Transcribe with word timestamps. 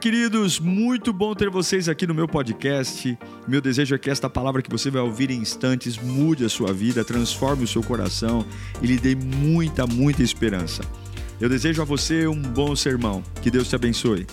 Queridos, 0.00 0.58
muito 0.58 1.12
bom 1.12 1.34
ter 1.34 1.48
vocês 1.48 1.88
aqui 1.88 2.06
no 2.06 2.14
meu 2.14 2.26
podcast. 2.26 3.16
Meu 3.46 3.60
desejo 3.60 3.94
é 3.94 3.98
que 3.98 4.10
esta 4.10 4.28
palavra 4.28 4.60
que 4.60 4.70
você 4.70 4.90
vai 4.90 5.00
ouvir 5.00 5.30
em 5.30 5.38
instantes 5.38 5.96
mude 5.96 6.44
a 6.44 6.48
sua 6.48 6.72
vida, 6.72 7.04
transforme 7.04 7.64
o 7.64 7.68
seu 7.68 7.82
coração 7.82 8.44
e 8.82 8.86
lhe 8.86 8.98
dê 8.98 9.14
muita, 9.14 9.86
muita 9.86 10.22
esperança. 10.22 10.82
Eu 11.40 11.48
desejo 11.48 11.80
a 11.80 11.84
você 11.84 12.26
um 12.26 12.42
bom 12.42 12.74
sermão. 12.74 13.22
Que 13.40 13.50
Deus 13.50 13.68
te 13.68 13.76
abençoe. 13.76 14.26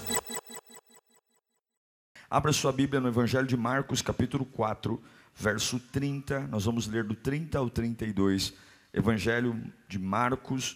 Abra 2.30 2.52
sua 2.52 2.72
Bíblia 2.72 3.00
no 3.00 3.08
Evangelho 3.08 3.48
de 3.48 3.56
Marcos, 3.56 4.02
capítulo 4.02 4.46
4, 4.46 5.02
verso 5.36 5.80
30. 5.92 6.48
Nós 6.48 6.66
vamos 6.66 6.88
ler 6.88 7.04
do 7.04 7.14
30 7.14 7.60
ao 7.60 7.70
32. 7.70 8.54
Evangelho 8.94 9.62
de 9.88 10.00
Marcos, 10.00 10.76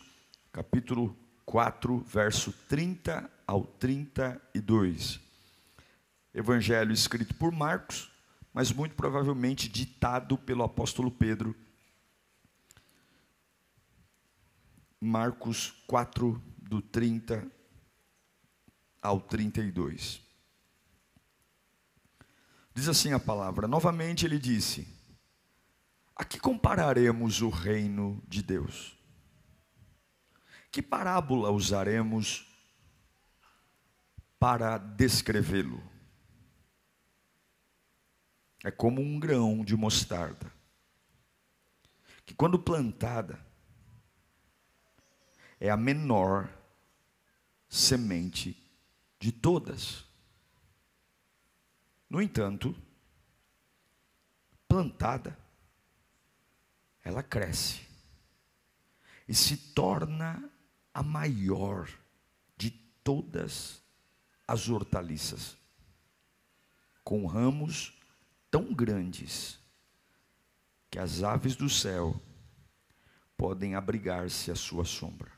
capítulo 0.53 1.17
4, 1.43 2.05
verso 2.07 2.53
30 2.69 3.34
ao 3.47 3.63
32. 3.63 5.19
Evangelho 6.33 6.91
escrito 6.91 7.33
por 7.35 7.51
Marcos, 7.51 8.11
mas 8.53 8.71
muito 8.71 8.95
provavelmente 8.95 9.69
ditado 9.69 10.37
pelo 10.37 10.63
apóstolo 10.63 11.11
Pedro. 11.11 11.55
Marcos 14.99 15.71
4, 15.87 16.41
do 16.57 16.81
30 16.81 17.49
ao 19.01 19.21
32. 19.21 20.21
Diz 22.73 22.89
assim 22.89 23.13
a 23.13 23.19
palavra: 23.19 23.67
novamente 23.67 24.25
ele 24.25 24.39
disse: 24.39 24.87
A 26.15 26.25
que 26.25 26.39
compararemos 26.39 27.41
o 27.41 27.49
reino 27.49 28.21
de 28.27 28.41
Deus? 28.41 28.97
Que 30.71 30.81
parábola 30.81 31.51
usaremos 31.51 32.54
para 34.39 34.77
descrevê-lo. 34.77 35.81
É 38.63 38.71
como 38.71 39.01
um 39.01 39.19
grão 39.19 39.63
de 39.63 39.75
mostarda, 39.75 40.51
que 42.25 42.33
quando 42.33 42.57
plantada, 42.57 43.39
é 45.59 45.69
a 45.69 45.77
menor 45.77 46.49
semente 47.69 48.57
de 49.19 49.31
todas. 49.31 50.05
No 52.09 52.21
entanto, 52.21 52.75
plantada, 54.67 55.37
ela 57.03 57.21
cresce 57.21 57.81
e 59.27 59.33
se 59.33 59.57
torna 59.57 60.49
a 60.93 61.03
maior 61.03 61.89
de 62.57 62.71
todas 63.03 63.84
as 64.47 64.69
hortaliças, 64.69 65.57
com 67.03 67.25
ramos 67.25 67.93
tão 68.49 68.73
grandes 68.73 69.59
que 70.89 70.99
as 70.99 71.23
aves 71.23 71.55
do 71.55 71.69
céu 71.69 72.19
podem 73.35 73.75
abrigar-se 73.75 74.51
à 74.51 74.55
sua 74.55 74.85
sombra. 74.85 75.31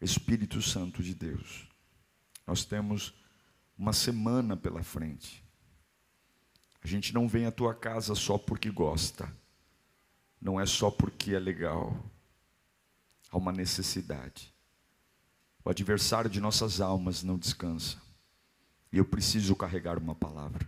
Espírito 0.00 0.60
Santo 0.60 1.02
de 1.02 1.14
Deus, 1.14 1.66
nós 2.46 2.64
temos 2.64 3.14
uma 3.78 3.92
semana 3.92 4.56
pela 4.56 4.82
frente. 4.82 5.42
A 6.82 6.86
gente 6.86 7.14
não 7.14 7.26
vem 7.26 7.46
à 7.46 7.50
tua 7.50 7.74
casa 7.74 8.14
só 8.14 8.36
porque 8.36 8.70
gosta, 8.70 9.32
não 10.40 10.60
é 10.60 10.66
só 10.66 10.90
porque 10.90 11.34
é 11.34 11.38
legal, 11.38 11.96
há 13.30 13.36
uma 13.36 13.52
necessidade. 13.52 14.54
O 15.66 15.70
adversário 15.70 16.30
de 16.30 16.40
nossas 16.40 16.80
almas 16.80 17.24
não 17.24 17.36
descansa. 17.36 17.96
E 18.92 18.98
eu 18.98 19.04
preciso 19.04 19.56
carregar 19.56 19.98
uma 19.98 20.14
palavra. 20.14 20.64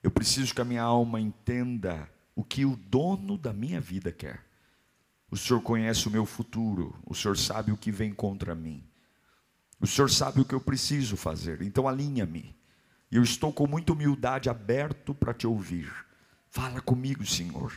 Eu 0.00 0.08
preciso 0.08 0.54
que 0.54 0.60
a 0.60 0.64
minha 0.64 0.84
alma 0.84 1.20
entenda 1.20 2.08
o 2.32 2.44
que 2.44 2.64
o 2.64 2.76
dono 2.76 3.36
da 3.36 3.52
minha 3.52 3.80
vida 3.80 4.12
quer. 4.12 4.46
O 5.28 5.36
Senhor 5.36 5.60
conhece 5.62 6.06
o 6.06 6.12
meu 6.12 6.24
futuro, 6.24 6.96
o 7.04 7.12
Senhor 7.12 7.36
sabe 7.36 7.72
o 7.72 7.76
que 7.76 7.90
vem 7.90 8.14
contra 8.14 8.54
mim. 8.54 8.84
O 9.80 9.86
Senhor 9.86 10.08
sabe 10.08 10.40
o 10.40 10.44
que 10.44 10.54
eu 10.54 10.60
preciso 10.60 11.16
fazer, 11.16 11.60
então 11.60 11.88
alinha-me. 11.88 12.54
Eu 13.10 13.24
estou 13.24 13.52
com 13.52 13.66
muita 13.66 13.92
humildade 13.92 14.48
aberto 14.48 15.12
para 15.12 15.34
te 15.34 15.44
ouvir. 15.44 15.92
Fala 16.48 16.80
comigo, 16.80 17.26
Senhor, 17.26 17.72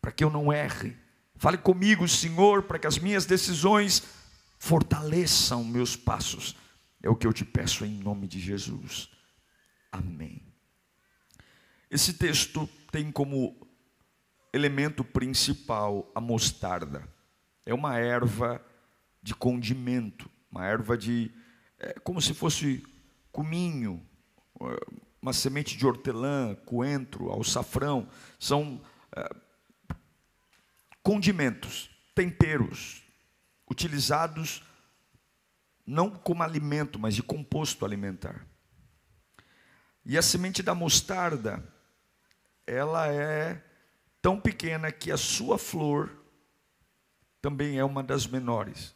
para 0.00 0.12
que 0.12 0.22
eu 0.22 0.30
não 0.30 0.52
erre. 0.52 0.96
Fale 1.34 1.58
comigo, 1.58 2.06
Senhor, 2.06 2.62
para 2.62 2.78
que 2.78 2.86
as 2.86 3.00
minhas 3.00 3.26
decisões 3.26 4.19
fortaleçam 4.60 5.64
meus 5.64 5.96
passos. 5.96 6.54
É 7.02 7.08
o 7.08 7.16
que 7.16 7.26
eu 7.26 7.32
te 7.32 7.44
peço 7.44 7.84
em 7.84 7.98
nome 7.98 8.28
de 8.28 8.38
Jesus. 8.38 9.08
Amém. 9.90 10.42
Esse 11.90 12.12
texto 12.12 12.68
tem 12.92 13.10
como 13.10 13.56
elemento 14.52 15.02
principal 15.02 16.12
a 16.14 16.20
mostarda. 16.20 17.08
É 17.64 17.72
uma 17.72 17.98
erva 17.98 18.64
de 19.22 19.34
condimento, 19.34 20.30
uma 20.52 20.66
erva 20.66 20.96
de. 20.96 21.32
É 21.78 21.94
como 22.00 22.20
se 22.20 22.34
fosse 22.34 22.84
cominho, 23.32 24.06
uma 25.22 25.32
semente 25.32 25.76
de 25.76 25.86
hortelã, 25.86 26.54
coentro, 26.66 27.30
alçafrão. 27.30 28.06
São 28.38 28.80
é, 29.16 29.30
condimentos, 31.02 31.90
temperos, 32.14 33.02
utilizados 33.70 34.62
não 35.86 36.10
como 36.10 36.42
alimento, 36.42 36.98
mas 36.98 37.14
de 37.14 37.22
composto 37.22 37.84
alimentar. 37.84 38.46
E 40.04 40.18
a 40.18 40.22
semente 40.22 40.62
da 40.62 40.74
mostarda, 40.74 41.62
ela 42.66 43.08
é 43.08 43.62
tão 44.20 44.40
pequena 44.40 44.90
que 44.92 45.10
a 45.10 45.16
sua 45.16 45.58
flor 45.58 46.10
também 47.40 47.78
é 47.78 47.84
uma 47.84 48.02
das 48.02 48.26
menores. 48.26 48.94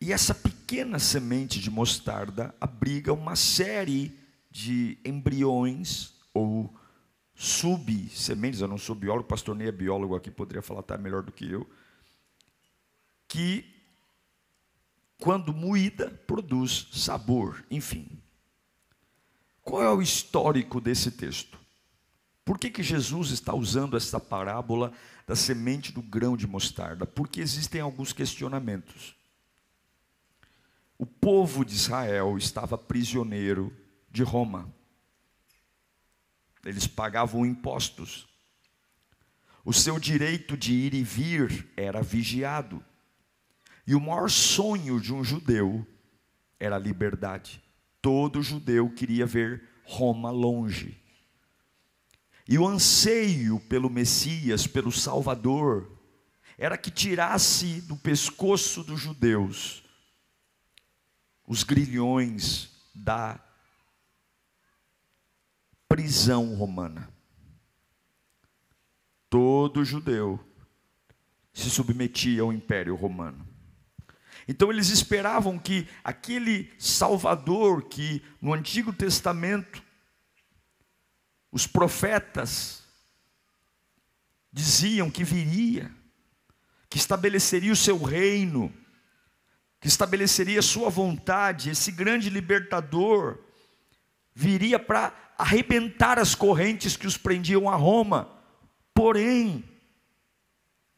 E 0.00 0.12
essa 0.12 0.34
pequena 0.34 0.98
semente 0.98 1.60
de 1.60 1.70
mostarda 1.70 2.54
abriga 2.60 3.12
uma 3.12 3.36
série 3.36 4.18
de 4.50 4.98
embriões 5.04 6.14
ou 6.34 6.74
sub-sementes, 7.42 8.60
eu 8.60 8.68
não 8.68 8.78
sou 8.78 8.94
biólogo, 8.94 9.26
pastor 9.26 9.56
Ney 9.56 9.66
é 9.66 9.72
biólogo 9.72 10.14
aqui, 10.14 10.30
poderia 10.30 10.62
falar 10.62 10.78
até 10.78 10.96
melhor 10.96 11.24
do 11.24 11.32
que 11.32 11.50
eu, 11.50 11.68
que 13.26 13.64
quando 15.18 15.52
moída 15.52 16.08
produz 16.24 16.86
sabor, 16.92 17.64
enfim. 17.68 18.22
Qual 19.60 19.82
é 19.82 19.90
o 19.90 20.00
histórico 20.00 20.80
desse 20.80 21.10
texto? 21.10 21.58
Por 22.44 22.58
que, 22.58 22.70
que 22.70 22.82
Jesus 22.82 23.30
está 23.30 23.52
usando 23.52 23.96
essa 23.96 24.20
parábola 24.20 24.92
da 25.26 25.34
semente 25.34 25.92
do 25.92 26.02
grão 26.02 26.36
de 26.36 26.46
mostarda? 26.46 27.06
Porque 27.06 27.40
existem 27.40 27.80
alguns 27.80 28.12
questionamentos. 28.12 29.16
O 30.96 31.06
povo 31.06 31.64
de 31.64 31.74
Israel 31.74 32.38
estava 32.38 32.78
prisioneiro 32.78 33.76
de 34.08 34.22
Roma. 34.22 34.72
Eles 36.64 36.86
pagavam 36.86 37.44
impostos. 37.44 38.28
O 39.64 39.72
seu 39.72 39.98
direito 39.98 40.56
de 40.56 40.72
ir 40.72 40.94
e 40.94 41.02
vir 41.02 41.70
era 41.76 42.02
vigiado. 42.02 42.84
E 43.86 43.94
o 43.94 44.00
maior 44.00 44.30
sonho 44.30 45.00
de 45.00 45.12
um 45.12 45.22
judeu 45.22 45.86
era 46.58 46.76
a 46.76 46.78
liberdade. 46.78 47.62
Todo 48.00 48.42
judeu 48.42 48.90
queria 48.90 49.26
ver 49.26 49.68
Roma 49.84 50.30
longe. 50.30 51.00
E 52.48 52.58
o 52.58 52.66
anseio 52.66 53.60
pelo 53.60 53.88
Messias, 53.88 54.66
pelo 54.66 54.90
Salvador, 54.90 55.90
era 56.58 56.76
que 56.76 56.90
tirasse 56.90 57.80
do 57.82 57.96
pescoço 57.96 58.82
dos 58.82 59.00
judeus 59.00 59.82
os 61.46 61.64
grilhões 61.64 62.70
da 62.94 63.38
prisão 65.92 66.54
romana. 66.54 67.12
Todo 69.28 69.84
judeu 69.84 70.40
se 71.52 71.68
submetia 71.68 72.40
ao 72.40 72.50
império 72.50 72.94
romano. 72.94 73.46
Então 74.48 74.72
eles 74.72 74.88
esperavam 74.88 75.58
que 75.58 75.86
aquele 76.02 76.72
Salvador 76.78 77.90
que 77.90 78.24
no 78.40 78.54
Antigo 78.54 78.90
Testamento 78.90 79.82
os 81.50 81.66
profetas 81.66 82.84
diziam 84.50 85.10
que 85.10 85.24
viria, 85.24 85.94
que 86.88 86.96
estabeleceria 86.96 87.70
o 87.70 87.76
seu 87.76 88.02
reino, 88.02 88.72
que 89.78 89.88
estabeleceria 89.88 90.60
a 90.60 90.62
sua 90.62 90.88
vontade, 90.88 91.68
esse 91.68 91.92
grande 91.92 92.30
libertador 92.30 93.38
viria 94.34 94.78
para 94.78 95.10
arrebentar 95.42 96.20
as 96.20 96.36
correntes 96.36 96.96
que 96.96 97.06
os 97.06 97.16
prendiam 97.16 97.68
a 97.68 97.74
Roma. 97.74 98.28
Porém, 98.94 99.64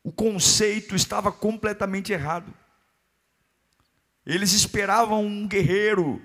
o 0.03 0.13
conceito 0.13 0.95
estava 0.95 1.33
completamente 1.33 2.13
errado. 2.13 2.53
Eles 4.27 4.53
esperavam 4.53 5.25
um 5.25 5.49
guerreiro 5.49 6.21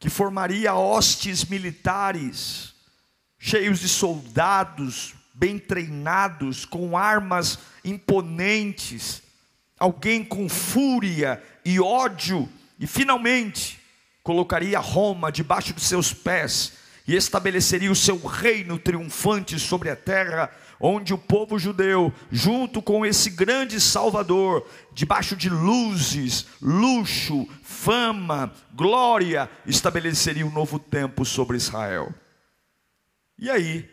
que 0.00 0.10
formaria 0.10 0.74
hostes 0.74 1.44
militares, 1.44 2.74
cheios 3.38 3.78
de 3.78 3.88
soldados, 3.88 5.14
bem 5.32 5.60
treinados, 5.60 6.64
com 6.64 6.98
armas 6.98 7.56
imponentes, 7.84 9.22
alguém 9.78 10.24
com 10.24 10.48
fúria 10.48 11.40
e 11.64 11.78
ódio, 11.78 12.48
e 12.80 12.86
finalmente 12.86 13.78
colocaria 14.24 14.80
Roma 14.80 15.30
debaixo 15.30 15.72
dos 15.72 15.84
seus 15.84 16.12
pés 16.12 16.81
e 17.06 17.14
estabeleceria 17.14 17.90
o 17.90 17.96
seu 17.96 18.16
reino 18.18 18.78
triunfante 18.78 19.58
sobre 19.58 19.90
a 19.90 19.96
terra, 19.96 20.50
onde 20.78 21.14
o 21.14 21.18
povo 21.18 21.58
judeu, 21.58 22.12
junto 22.30 22.82
com 22.82 23.04
esse 23.04 23.30
grande 23.30 23.80
Salvador, 23.80 24.66
debaixo 24.92 25.36
de 25.36 25.48
luzes, 25.48 26.46
luxo, 26.60 27.46
fama, 27.62 28.52
glória, 28.74 29.50
estabeleceria 29.66 30.46
um 30.46 30.52
novo 30.52 30.78
tempo 30.78 31.24
sobre 31.24 31.56
Israel. 31.56 32.12
E 33.38 33.50
aí, 33.50 33.88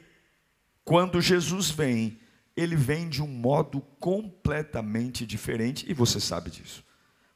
quando 0.83 1.21
Jesus 1.21 1.69
vem, 1.69 2.19
ele 2.55 2.75
vem 2.75 3.07
de 3.07 3.21
um 3.21 3.27
modo 3.27 3.81
completamente 3.99 5.25
diferente, 5.25 5.85
e 5.87 5.93
você 5.93 6.19
sabe 6.19 6.49
disso. 6.49 6.83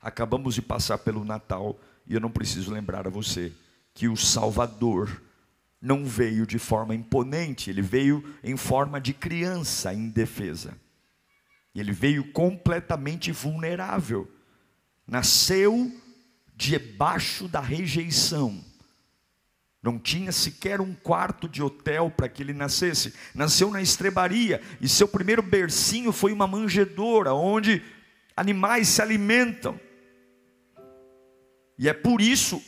Acabamos 0.01 0.55
de 0.55 0.61
passar 0.61 0.97
pelo 0.97 1.23
Natal, 1.23 1.79
e 2.05 2.13
eu 2.13 2.19
não 2.19 2.29
preciso 2.29 2.73
lembrar 2.73 3.07
a 3.07 3.11
você 3.11 3.51
que 3.93 4.07
o 4.07 4.17
Salvador 4.17 5.21
não 5.83 6.05
veio 6.05 6.47
de 6.47 6.57
forma 6.57 6.95
imponente, 6.95 7.69
ele 7.69 7.81
veio 7.81 8.23
em 8.41 8.55
forma 8.55 9.01
de 9.01 9.13
criança 9.13 9.93
indefesa. 9.93 10.77
Ele 11.75 11.91
veio 11.91 12.31
completamente 12.31 13.33
vulnerável. 13.33 14.31
Nasceu 15.05 15.91
debaixo 16.55 17.49
da 17.49 17.59
rejeição. 17.59 18.63
Não 19.81 19.99
tinha 19.99 20.31
sequer 20.31 20.79
um 20.79 20.93
quarto 20.93 21.49
de 21.49 21.61
hotel 21.61 22.09
para 22.09 22.29
que 22.29 22.41
ele 22.41 22.53
nascesse. 22.53 23.13
Nasceu 23.35 23.69
na 23.69 23.81
estrebaria 23.81 24.61
e 24.79 24.87
seu 24.87 25.05
primeiro 25.05 25.41
bercinho 25.41 26.13
foi 26.13 26.31
uma 26.31 26.47
manjedoura 26.47 27.33
onde 27.33 27.83
animais 28.37 28.87
se 28.87 29.01
alimentam. 29.01 29.77
E 31.77 31.89
é 31.89 31.93
por 31.93 32.21
isso 32.21 32.63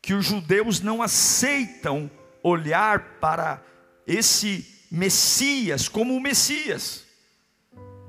que 0.00 0.14
os 0.14 0.24
judeus 0.24 0.80
não 0.80 1.02
aceitam 1.02 2.08
olhar 2.42 3.18
para 3.20 3.62
esse 4.06 4.86
Messias 4.90 5.88
como 5.88 6.16
o 6.16 6.20
Messias, 6.20 7.04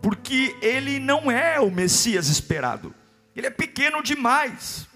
porque 0.01 0.55
ele 0.61 0.99
não 0.99 1.29
é 1.29 1.59
o 1.59 1.69
Messias 1.69 2.27
esperado, 2.27 2.93
ele 3.35 3.47
é 3.47 3.49
pequeno 3.49 4.01
demais, 4.01 4.87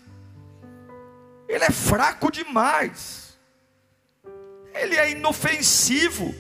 ele 1.48 1.64
é 1.64 1.72
fraco 1.72 2.32
demais, 2.32 3.38
ele 4.74 4.96
é 4.96 5.12
inofensivo. 5.12 6.34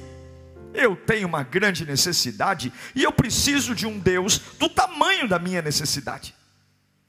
Eu 0.73 0.95
tenho 0.95 1.27
uma 1.27 1.43
grande 1.43 1.85
necessidade 1.85 2.73
e 2.95 3.03
eu 3.03 3.11
preciso 3.11 3.75
de 3.75 3.85
um 3.85 3.99
Deus 3.99 4.39
do 4.57 4.67
tamanho 4.67 5.27
da 5.27 5.37
minha 5.37 5.61
necessidade. 5.61 6.33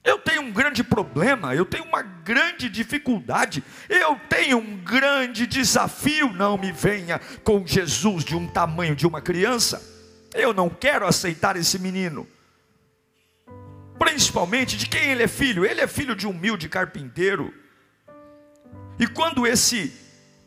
Eu 0.05 0.19
tenho 0.19 0.43
um 0.43 0.51
grande 0.51 0.83
problema, 0.83 1.55
eu 1.55 1.65
tenho 1.65 1.83
uma 1.83 2.03
grande 2.03 2.69
dificuldade, 2.69 3.63
eu 3.89 4.15
tenho 4.29 4.59
um 4.59 4.77
grande 4.77 5.47
desafio. 5.47 6.31
Não 6.31 6.59
me 6.59 6.71
venha 6.71 7.19
com 7.43 7.65
Jesus 7.65 8.23
de 8.23 8.35
um 8.35 8.47
tamanho 8.47 8.95
de 8.95 9.07
uma 9.07 9.19
criança. 9.19 9.81
Eu 10.31 10.53
não 10.53 10.69
quero 10.69 11.07
aceitar 11.07 11.55
esse 11.55 11.79
menino. 11.79 12.27
Principalmente 13.97 14.77
de 14.77 14.87
quem 14.87 15.09
ele 15.09 15.23
é 15.23 15.27
filho? 15.27 15.65
Ele 15.65 15.81
é 15.81 15.87
filho 15.87 16.15
de 16.15 16.27
um 16.27 16.29
humilde 16.29 16.69
carpinteiro. 16.69 17.51
E 18.99 19.07
quando 19.07 19.47
esse 19.47 19.91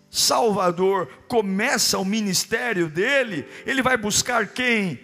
Salvador 0.09 1.09
começa 1.27 1.99
o 1.99 2.05
ministério 2.05 2.89
dele, 2.89 3.45
ele 3.67 3.83
vai 3.83 3.97
buscar 3.97 4.47
quem? 4.47 5.01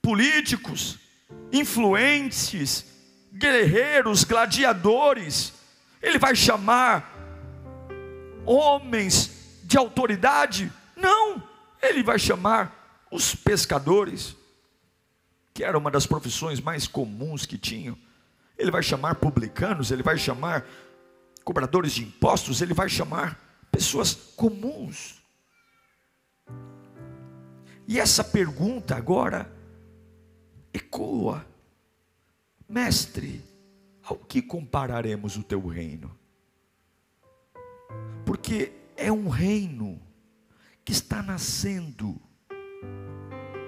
Políticos, 0.00 1.00
influentes, 1.52 2.93
guerreiros, 3.34 4.22
gladiadores, 4.22 5.52
ele 6.00 6.18
vai 6.18 6.36
chamar 6.36 7.12
homens 8.46 9.60
de 9.64 9.76
autoridade? 9.76 10.72
Não, 10.96 11.42
ele 11.82 12.02
vai 12.02 12.18
chamar 12.18 13.06
os 13.10 13.34
pescadores, 13.34 14.36
que 15.52 15.64
era 15.64 15.76
uma 15.76 15.90
das 15.90 16.06
profissões 16.06 16.60
mais 16.60 16.86
comuns 16.86 17.44
que 17.44 17.58
tinham. 17.58 17.98
Ele 18.56 18.70
vai 18.70 18.82
chamar 18.82 19.16
publicanos, 19.16 19.90
ele 19.90 20.02
vai 20.02 20.16
chamar 20.16 20.64
cobradores 21.42 21.92
de 21.92 22.02
impostos, 22.02 22.62
ele 22.62 22.72
vai 22.72 22.88
chamar 22.88 23.38
pessoas 23.70 24.14
comuns. 24.36 25.22
E 27.86 27.98
essa 27.98 28.22
pergunta 28.24 28.94
agora 28.96 29.52
ecoa 30.72 31.44
Mestre, 32.68 33.44
ao 34.02 34.16
que 34.16 34.42
compararemos 34.42 35.36
o 35.36 35.42
teu 35.42 35.66
reino? 35.66 36.16
Porque 38.24 38.72
é 38.96 39.10
um 39.12 39.28
reino 39.28 40.00
que 40.84 40.92
está 40.92 41.22
nascendo 41.22 42.20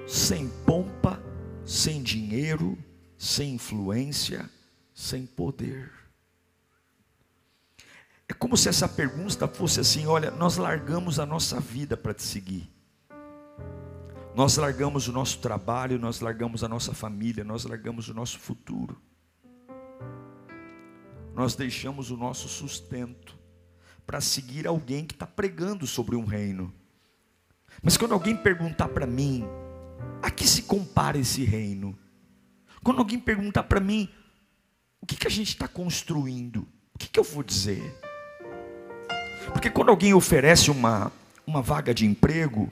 sem 0.06 0.48
pompa, 0.64 1.22
sem 1.64 2.02
dinheiro, 2.02 2.78
sem 3.18 3.54
influência, 3.54 4.48
sem 4.94 5.26
poder. 5.26 5.92
É 8.28 8.34
como 8.34 8.56
se 8.56 8.68
essa 8.68 8.88
pergunta 8.88 9.46
fosse 9.46 9.80
assim: 9.80 10.06
olha, 10.06 10.30
nós 10.30 10.56
largamos 10.56 11.18
a 11.18 11.26
nossa 11.26 11.60
vida 11.60 11.96
para 11.96 12.14
te 12.14 12.22
seguir. 12.22 12.75
Nós 14.36 14.58
largamos 14.58 15.08
o 15.08 15.12
nosso 15.12 15.38
trabalho, 15.38 15.98
nós 15.98 16.20
largamos 16.20 16.62
a 16.62 16.68
nossa 16.68 16.92
família, 16.92 17.42
nós 17.42 17.64
largamos 17.64 18.10
o 18.10 18.12
nosso 18.12 18.38
futuro. 18.38 19.00
Nós 21.34 21.56
deixamos 21.56 22.10
o 22.10 22.18
nosso 22.18 22.46
sustento 22.46 23.34
para 24.06 24.20
seguir 24.20 24.66
alguém 24.66 25.06
que 25.06 25.14
está 25.14 25.26
pregando 25.26 25.86
sobre 25.86 26.16
um 26.16 26.26
reino. 26.26 26.70
Mas 27.82 27.96
quando 27.96 28.12
alguém 28.12 28.36
perguntar 28.36 28.88
para 28.88 29.06
mim, 29.06 29.42
a 30.22 30.30
que 30.30 30.46
se 30.46 30.64
compara 30.64 31.16
esse 31.16 31.42
reino? 31.42 31.98
Quando 32.84 32.98
alguém 32.98 33.18
perguntar 33.18 33.62
para 33.62 33.80
mim, 33.80 34.06
o 35.00 35.06
que, 35.06 35.16
que 35.16 35.26
a 35.26 35.30
gente 35.30 35.48
está 35.48 35.66
construindo? 35.66 36.68
O 36.94 36.98
que, 36.98 37.08
que 37.08 37.18
eu 37.18 37.24
vou 37.24 37.42
dizer? 37.42 37.82
Porque 39.54 39.70
quando 39.70 39.88
alguém 39.88 40.12
oferece 40.12 40.70
uma, 40.70 41.10
uma 41.46 41.62
vaga 41.62 41.94
de 41.94 42.04
emprego, 42.04 42.70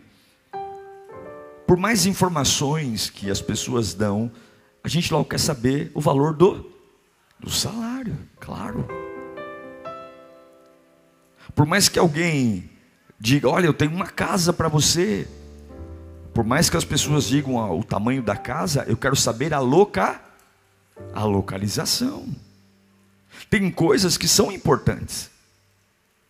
por 1.66 1.76
mais 1.76 2.06
informações 2.06 3.09
que 3.09 3.30
as 3.30 3.40
pessoas 3.40 3.94
dão, 3.94 4.30
a 4.83 4.88
gente 4.88 5.12
logo 5.12 5.25
quer 5.25 5.40
saber 5.40 5.90
o 5.94 6.00
valor 6.00 6.35
do, 6.35 6.71
do 7.40 7.50
salário, 7.50 8.16
claro. 8.38 8.87
Por 11.54 11.64
mais 11.66 11.88
que 11.88 11.99
alguém 11.99 12.71
diga, 13.18 13.49
olha, 13.49 13.66
eu 13.66 13.75
tenho 13.75 13.92
uma 13.92 14.06
casa 14.06 14.52
para 14.52 14.68
você, 14.68 15.26
por 16.35 16.44
mais 16.44 16.68
que 16.68 16.76
as 16.76 16.85
pessoas 16.85 17.25
digam 17.25 17.59
ah, 17.59 17.73
o 17.73 17.83
tamanho 17.83 18.23
da 18.23 18.37
casa, 18.37 18.85
eu 18.88 18.97
quero 18.97 19.16
saber 19.16 19.54
a 19.54 19.61
loca, 19.61 20.21
a 21.14 21.25
localização. 21.25 22.26
Tem 23.49 23.71
coisas 23.71 24.18
que 24.18 24.28
são 24.28 24.52
importantes. 24.52 25.30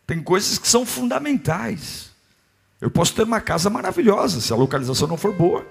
Tem 0.06 0.22
coisas 0.22 0.58
que 0.58 0.68
são 0.68 0.84
fundamentais. 0.84 2.13
Eu 2.84 2.90
posso 2.90 3.14
ter 3.14 3.22
uma 3.22 3.40
casa 3.40 3.70
maravilhosa, 3.70 4.42
se 4.42 4.52
a 4.52 4.56
localização 4.56 5.08
não 5.08 5.16
for 5.16 5.32
boa. 5.32 5.66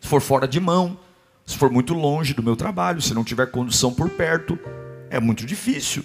Se 0.00 0.08
for 0.08 0.22
fora 0.22 0.48
de 0.48 0.58
mão, 0.58 0.98
se 1.44 1.58
for 1.58 1.68
muito 1.68 1.92
longe 1.92 2.32
do 2.32 2.42
meu 2.42 2.56
trabalho, 2.56 3.02
se 3.02 3.12
não 3.12 3.22
tiver 3.22 3.50
condução 3.50 3.92
por 3.92 4.08
perto, 4.08 4.58
é 5.10 5.20
muito 5.20 5.44
difícil. 5.44 6.02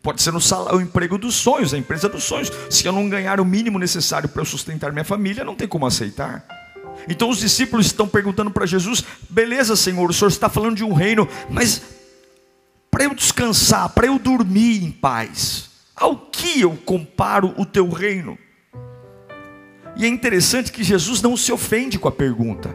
Pode 0.00 0.22
ser 0.22 0.30
no 0.30 0.40
salário, 0.40 0.78
o 0.78 0.80
emprego 0.80 1.18
dos 1.18 1.34
sonhos, 1.34 1.74
a 1.74 1.78
empresa 1.78 2.08
dos 2.08 2.22
sonhos. 2.22 2.52
Se 2.70 2.86
eu 2.86 2.92
não 2.92 3.08
ganhar 3.08 3.40
o 3.40 3.44
mínimo 3.44 3.76
necessário 3.76 4.28
para 4.28 4.40
eu 4.40 4.46
sustentar 4.46 4.92
minha 4.92 5.04
família, 5.04 5.42
não 5.42 5.56
tem 5.56 5.66
como 5.66 5.84
aceitar. 5.84 6.46
Então 7.08 7.28
os 7.28 7.40
discípulos 7.40 7.86
estão 7.86 8.06
perguntando 8.06 8.52
para 8.52 8.66
Jesus: 8.66 9.02
beleza, 9.28 9.74
Senhor, 9.74 10.08
o 10.08 10.12
Senhor 10.12 10.28
está 10.28 10.48
falando 10.48 10.76
de 10.76 10.84
um 10.84 10.92
reino, 10.92 11.28
mas 11.50 11.82
para 12.88 13.02
eu 13.02 13.14
descansar, 13.16 13.88
para 13.88 14.06
eu 14.06 14.16
dormir 14.16 14.84
em 14.84 14.92
paz, 14.92 15.70
ao 15.96 16.16
que 16.16 16.60
eu 16.60 16.76
comparo 16.76 17.52
o 17.56 17.66
teu 17.66 17.90
reino? 17.90 18.38
E 19.96 20.04
é 20.04 20.08
interessante 20.08 20.72
que 20.72 20.82
Jesus 20.82 21.20
não 21.20 21.36
se 21.36 21.52
ofende 21.52 21.98
com 21.98 22.08
a 22.08 22.12
pergunta, 22.12 22.74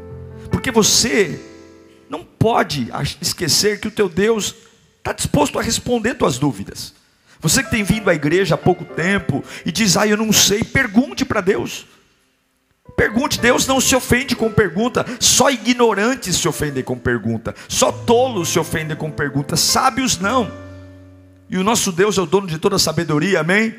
porque 0.51 0.71
você 0.71 1.39
não 2.09 2.23
pode 2.23 2.89
esquecer 3.21 3.79
que 3.79 3.87
o 3.87 3.91
teu 3.91 4.07
Deus 4.07 4.55
está 4.97 5.13
disposto 5.13 5.57
a 5.57 5.61
responder 5.61 6.15
tuas 6.15 6.37
dúvidas. 6.37 6.93
Você 7.39 7.63
que 7.63 7.69
tem 7.69 7.83
vindo 7.83 8.09
à 8.09 8.15
igreja 8.15 8.55
há 8.55 8.57
pouco 8.57 8.83
tempo 8.83 9.43
e 9.65 9.71
diz, 9.71 9.95
ah, 9.95 10.07
eu 10.07 10.17
não 10.17 10.31
sei, 10.33 10.63
pergunte 10.63 11.23
para 11.23 11.41
Deus. 11.41 11.85
Pergunte, 12.95 13.39
Deus 13.39 13.67
não 13.67 13.79
se 13.79 13.95
ofende 13.95 14.35
com 14.35 14.51
pergunta, 14.51 15.05
só 15.19 15.51
ignorantes 15.51 16.35
se 16.35 16.47
ofendem 16.47 16.83
com 16.83 16.97
pergunta, 16.97 17.53
só 17.67 17.91
tolos 17.91 18.49
se 18.49 18.57
ofendem 18.57 18.97
com 18.97 19.11
pergunta, 19.11 19.55
sábios 19.55 20.17
não. 20.17 20.51
E 21.49 21.57
o 21.57 21.63
nosso 21.63 21.91
Deus 21.91 22.17
é 22.17 22.21
o 22.21 22.25
dono 22.25 22.47
de 22.47 22.57
toda 22.57 22.79
sabedoria, 22.79 23.41
amém? 23.41 23.75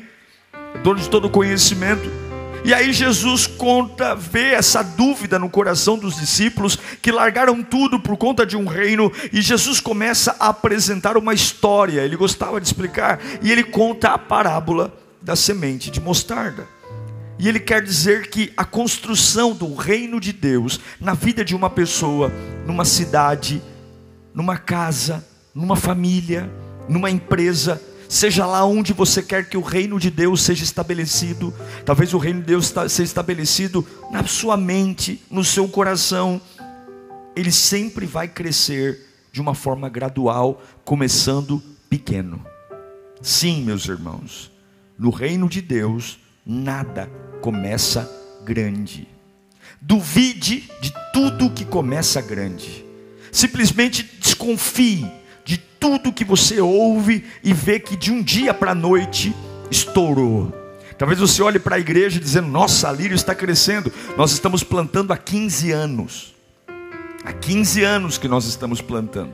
É 0.73 0.77
dono 0.79 0.99
de 0.99 1.09
todo 1.09 1.29
conhecimento. 1.29 2.28
E 2.63 2.73
aí 2.73 2.91
Jesus 2.91 3.47
conta, 3.47 4.15
vê 4.15 4.51
essa 4.51 4.83
dúvida 4.83 5.39
no 5.39 5.49
coração 5.49 5.97
dos 5.97 6.17
discípulos 6.17 6.77
que 7.01 7.11
largaram 7.11 7.63
tudo 7.63 7.99
por 7.99 8.17
conta 8.17 8.45
de 8.45 8.57
um 8.57 8.65
reino, 8.65 9.11
e 9.31 9.41
Jesus 9.41 9.79
começa 9.79 10.35
a 10.39 10.49
apresentar 10.49 11.17
uma 11.17 11.33
história. 11.33 12.01
Ele 12.01 12.17
gostava 12.17 12.59
de 12.59 12.67
explicar, 12.67 13.19
e 13.41 13.51
ele 13.51 13.63
conta 13.63 14.09
a 14.09 14.17
parábola 14.17 14.93
da 15.21 15.35
semente 15.35 15.89
de 15.89 16.01
mostarda. 16.01 16.67
E 17.37 17.47
ele 17.47 17.59
quer 17.59 17.81
dizer 17.81 18.29
que 18.29 18.51
a 18.57 18.65
construção 18.65 19.53
do 19.53 19.73
reino 19.73 20.19
de 20.19 20.33
Deus 20.33 20.79
na 20.99 21.13
vida 21.13 21.45
de 21.45 21.55
uma 21.55 21.69
pessoa, 21.69 22.29
numa 22.65 22.83
cidade, 22.83 23.61
numa 24.33 24.57
casa, 24.57 25.25
numa 25.55 25.77
família, 25.77 26.51
numa 26.89 27.09
empresa, 27.09 27.81
seja 28.09 28.43
lá 28.47 28.65
onde 28.65 28.91
você 28.91 29.21
quer 29.21 29.47
que 29.47 29.55
o 29.55 29.61
reino 29.61 29.99
de 29.99 30.09
Deus 30.09 30.41
seja 30.41 30.63
estabelecido, 30.63 31.53
talvez 31.85 32.11
o 32.13 32.17
reino 32.17 32.39
de 32.39 32.47
Deus 32.47 32.73
seja 32.89 33.03
estabelecido 33.03 33.87
na 34.11 34.25
sua 34.25 34.57
mente, 34.57 35.21
no 35.29 35.45
seu 35.45 35.67
coração, 35.67 36.41
ele 37.35 37.51
sempre 37.51 38.07
vai 38.07 38.27
crescer 38.27 39.05
de 39.31 39.39
uma 39.39 39.53
forma 39.53 39.87
gradual, 39.87 40.61
começando 40.83 41.61
pequeno. 41.87 42.43
Sim, 43.21 43.63
meus 43.63 43.85
irmãos, 43.85 44.51
no 44.97 45.11
reino 45.11 45.47
de 45.47 45.61
Deus, 45.61 46.19
nada 46.43 47.07
começa 47.41 48.09
grande. 48.43 49.07
Duvide 49.79 50.67
de 50.81 50.91
tudo 51.13 51.51
que 51.51 51.63
começa 51.63 52.21
grande. 52.21 52.83
Simplesmente 53.31 54.03
desconfie 54.19 55.05
de 55.05 55.18
tudo 55.79 56.13
que 56.13 56.25
você 56.25 56.59
ouve 56.59 57.25
e 57.43 57.53
vê 57.53 57.79
que 57.79 57.95
de 57.95 58.11
um 58.11 58.21
dia 58.21 58.53
para 58.53 58.71
a 58.71 58.75
noite 58.75 59.33
estourou. 59.71 60.53
Talvez 60.97 61.19
você 61.19 61.41
olhe 61.41 61.59
para 61.59 61.77
a 61.77 61.79
igreja 61.79 62.19
dizendo: 62.19 62.47
Nossa, 62.49 62.89
a 62.89 62.91
lírio 62.91 63.15
está 63.15 63.33
crescendo. 63.33 63.91
Nós 64.17 64.31
estamos 64.31 64.63
plantando 64.63 65.13
há 65.13 65.17
15 65.17 65.71
anos. 65.71 66.35
Há 67.23 67.31
15 67.31 67.83
anos 67.83 68.17
que 68.17 68.27
nós 68.27 68.45
estamos 68.45 68.81
plantando. 68.81 69.33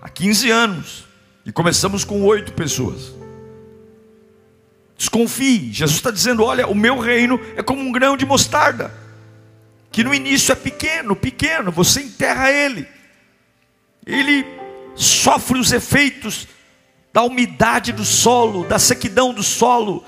Há 0.00 0.08
15 0.08 0.50
anos. 0.50 1.04
E 1.44 1.50
começamos 1.50 2.04
com 2.04 2.22
oito 2.22 2.52
pessoas. 2.52 3.12
Desconfie. 4.96 5.72
Jesus 5.72 5.96
está 5.96 6.10
dizendo: 6.10 6.44
olha, 6.44 6.66
o 6.68 6.74
meu 6.74 6.98
reino 6.98 7.40
é 7.56 7.62
como 7.62 7.80
um 7.80 7.90
grão 7.90 8.16
de 8.16 8.24
mostarda, 8.24 8.92
que 9.90 10.04
no 10.04 10.14
início 10.14 10.52
é 10.52 10.54
pequeno, 10.54 11.16
pequeno, 11.16 11.72
você 11.72 12.02
enterra 12.02 12.52
ele, 12.52 12.86
ele 14.06 14.44
sofre 15.00 15.58
os 15.58 15.72
efeitos 15.72 16.46
da 17.12 17.22
umidade 17.22 17.90
do 17.90 18.04
solo, 18.04 18.64
da 18.64 18.78
sequidão 18.78 19.32
do 19.32 19.42
solo, 19.42 20.04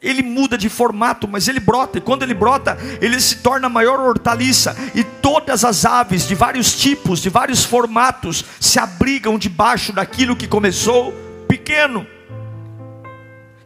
ele 0.00 0.22
muda 0.22 0.56
de 0.56 0.68
formato, 0.68 1.28
mas 1.28 1.48
ele 1.48 1.60
brota, 1.60 1.98
e 1.98 2.00
quando 2.00 2.22
ele 2.22 2.32
brota, 2.32 2.78
ele 3.00 3.20
se 3.20 3.36
torna 3.36 3.66
a 3.66 3.70
maior 3.70 4.00
hortaliça, 4.00 4.74
e 4.94 5.04
todas 5.04 5.64
as 5.64 5.84
aves 5.84 6.26
de 6.26 6.34
vários 6.34 6.74
tipos, 6.74 7.20
de 7.20 7.28
vários 7.28 7.64
formatos, 7.64 8.44
se 8.58 8.78
abrigam 8.78 9.36
debaixo 9.38 9.92
daquilo 9.92 10.36
que 10.36 10.46
começou 10.46 11.12
pequeno. 11.46 12.06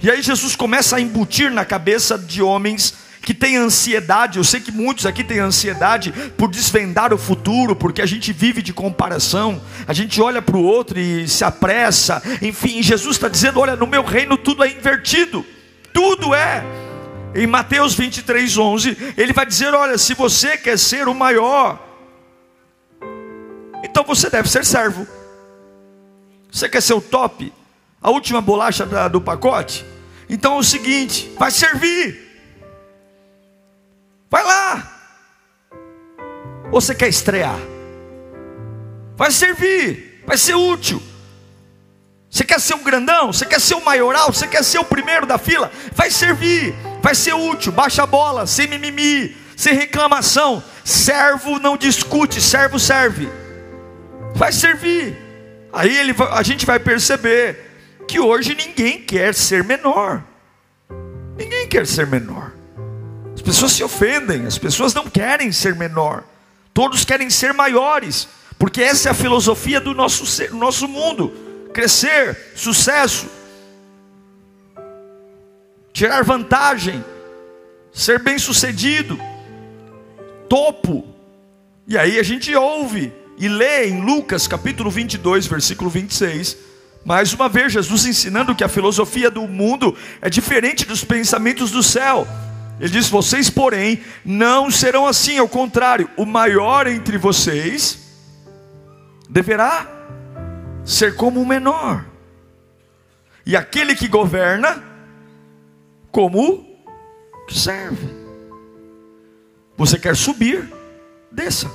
E 0.01 0.11
aí 0.11 0.23
Jesus 0.23 0.57
começa 0.57 0.97
a 0.97 1.01
embutir 1.01 1.53
na 1.53 1.65
cabeça 1.65 2.19
de 2.19 2.43
homens 2.43 3.04
que 3.25 3.35
têm 3.35 3.57
ansiedade. 3.57 4.39
Eu 4.39 4.45
sei 4.45 4.61
que 4.61 4.71
muitos 4.71 5.07
aqui 5.07 5.25
têm 5.25 5.39
ansiedade 5.39 6.13
por 6.37 6.49
desvendar 6.49 7.13
o 7.13 7.19
futuro, 7.19 7.75
porque 7.75 8.03
a 8.03 8.07
gente 8.07 8.33
vive 8.33 8.63
de 8.63 8.73
comparação, 8.73 9.61
a 9.87 9.93
gente 9.93 10.21
olha 10.21 10.43
para 10.43 10.57
o 10.57 10.63
outro 10.63 10.99
e 10.99 11.27
se 11.27 11.45
apressa. 11.45 12.23
Enfim, 12.43 12.83
Jesus 12.83 13.17
está 13.17 13.29
dizendo: 13.29 13.59
olha, 13.61 13.75
no 13.75 13.87
meu 13.87 14.05
reino 14.05 14.37
tudo 14.37 14.63
é 14.63 14.71
invertido, 14.71 15.45
tudo 15.93 16.35
é. 16.35 16.63
Em 17.35 17.49
Mateus 17.49 17.95
23, 17.95 18.57
11, 18.57 19.15
ele 19.17 19.33
vai 19.33 19.47
dizer: 19.47 19.75
olha, 19.75 19.99
se 19.99 20.15
você 20.15 20.57
quer 20.57 20.79
ser 20.79 21.09
o 21.09 21.15
maior, 21.15 21.83
então 23.83 24.05
você 24.05 24.31
deve 24.31 24.49
ser 24.49 24.65
servo. 24.65 25.07
Você 26.53 26.69
quer 26.69 26.81
ser 26.81 26.95
o 26.95 27.01
top? 27.01 27.53
A 28.01 28.11
última 28.11 28.41
bolacha 28.41 28.87
do 29.09 29.21
pacote? 29.21 29.85
Então 30.29 30.55
é 30.55 30.59
o 30.59 30.63
seguinte: 30.63 31.33
vai 31.39 31.51
servir. 31.51 32.24
Vai 34.35 34.43
lá. 34.43 34.91
Ou 36.73 36.81
você 36.81 36.93
quer 36.93 37.07
estrear? 37.07 37.57
Vai 39.17 39.31
servir, 39.31 40.25
vai 40.27 40.37
ser 40.37 40.57
útil. 40.57 41.01
Você 42.29 42.43
quer 42.43 42.61
ser 42.61 42.75
um 42.75 42.83
grandão? 42.83 43.33
Você 43.33 43.47
quer 43.47 43.61
ser 43.61 43.77
o 43.77 43.85
maioral? 43.85 44.33
Você 44.33 44.49
quer 44.49 44.65
ser 44.65 44.79
o 44.79 44.85
primeiro 44.85 45.25
da 45.25 45.39
fila? 45.39 45.71
Vai 45.93 46.11
servir, 46.11 46.75
vai 47.01 47.15
ser 47.15 47.33
útil. 47.33 47.71
Baixa 47.71 48.03
a 48.03 48.07
bola, 48.07 48.45
sem 48.45 48.67
mimimi, 48.67 49.37
sem 49.57 49.73
reclamação. 49.73 50.61
Servo 50.85 51.61
não 51.61 51.77
discute, 51.77 52.41
servo 52.41 52.77
serve. 52.77 53.29
Vai 54.35 54.51
servir. 54.51 55.17
Aí 55.73 55.97
ele, 55.97 56.13
a 56.33 56.43
gente 56.43 56.67
vai 56.67 56.81
perceber 56.81 57.71
que 58.09 58.19
hoje 58.19 58.53
ninguém 58.57 59.01
quer 59.01 59.33
ser 59.33 59.63
menor. 59.63 60.25
Ninguém 61.37 61.69
quer 61.69 61.87
ser 61.87 62.09
menor. 62.09 62.64
As 63.45 63.49
pessoas 63.49 63.73
se 63.73 63.85
ofendem, 63.85 64.47
as 64.47 64.57
pessoas 64.57 64.95
não 64.95 65.05
querem 65.05 65.53
ser 65.53 65.75
menor. 65.75 66.25
Todos 66.73 67.05
querem 67.05 67.29
ser 67.29 67.53
maiores, 67.53 68.27
porque 68.59 68.81
essa 68.81 69.11
é 69.11 69.13
a 69.13 69.15
filosofia 69.15 69.79
do 69.83 69.93
nosso, 69.93 70.25
ser, 70.25 70.49
do 70.49 70.57
nosso 70.57 70.89
mundo: 70.89 71.31
crescer, 71.75 72.55
sucesso, 72.57 73.27
tirar 75.93 76.25
vantagem, 76.25 77.05
ser 77.93 78.19
bem-sucedido, 78.19 79.21
topo. 80.49 81.07
E 81.87 81.99
aí 81.99 82.19
a 82.19 82.23
gente 82.23 82.55
ouve 82.55 83.13
e 83.37 83.47
lê 83.47 83.89
em 83.89 84.01
Lucas 84.01 84.49
capítulo 84.49 84.91
22, 84.91 85.47
versículo 85.47 85.91
26 85.91 86.57
mais 87.05 87.35
uma 87.35 87.51
vez, 87.51 87.71
Jesus 87.71 88.07
ensinando 88.07 88.55
que 88.55 88.65
a 88.65 88.69
filosofia 88.69 89.31
do 89.31 89.43
mundo 89.47 89.95
é 90.23 90.31
diferente 90.31 90.87
dos 90.87 91.05
pensamentos 91.05 91.71
do 91.71 91.83
céu. 91.83 92.27
Ele 92.81 92.91
diz: 92.91 93.09
Vocês, 93.09 93.49
porém, 93.49 94.03
não 94.25 94.71
serão 94.71 95.07
assim, 95.07 95.39
ao 95.39 95.49
contrário, 95.49 96.09
o 96.17 96.25
maior 96.25 96.87
entre 96.87 97.17
vocês 97.17 97.99
deverá 99.29 99.89
ser 100.85 101.17
como 101.17 101.41
o 101.41 101.47
menor, 101.47 102.05
e 103.47 103.57
aquele 103.57 103.95
que 103.95 104.09
governa, 104.09 104.83
como 106.11 106.67
que 107.47 107.59
serve. 107.59 108.09
Você 109.77 109.99
quer 109.99 110.17
subir? 110.17 110.73
Desça. 111.31 111.71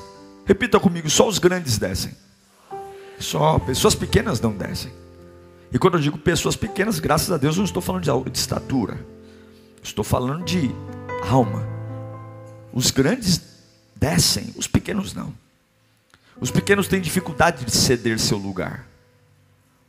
Repita 0.45 0.79
comigo: 0.79 1.09
só 1.09 1.27
os 1.27 1.37
grandes 1.39 1.77
descem, 1.77 2.11
só 3.19 3.59
pessoas 3.59 3.95
pequenas 3.95 4.39
não 4.41 4.51
descem. 4.51 4.91
E 5.71 5.77
quando 5.77 5.95
eu 5.95 6.01
digo 6.01 6.17
pessoas 6.17 6.55
pequenas, 6.55 6.99
graças 6.99 7.31
a 7.31 7.37
Deus, 7.37 7.55
eu 7.55 7.59
não 7.59 7.65
estou 7.65 7.81
falando 7.81 8.03
de 8.31 8.37
estatura, 8.37 9.05
estou 9.83 10.03
falando 10.03 10.43
de 10.43 10.71
alma. 11.21 11.67
Os 12.73 12.91
grandes 12.91 13.41
descem, 13.95 14.53
os 14.55 14.67
pequenos 14.67 15.13
não. 15.13 15.33
Os 16.39 16.51
pequenos 16.51 16.87
têm 16.87 17.01
dificuldade 17.01 17.65
de 17.65 17.71
ceder 17.71 18.19
seu 18.19 18.37
lugar. 18.37 18.85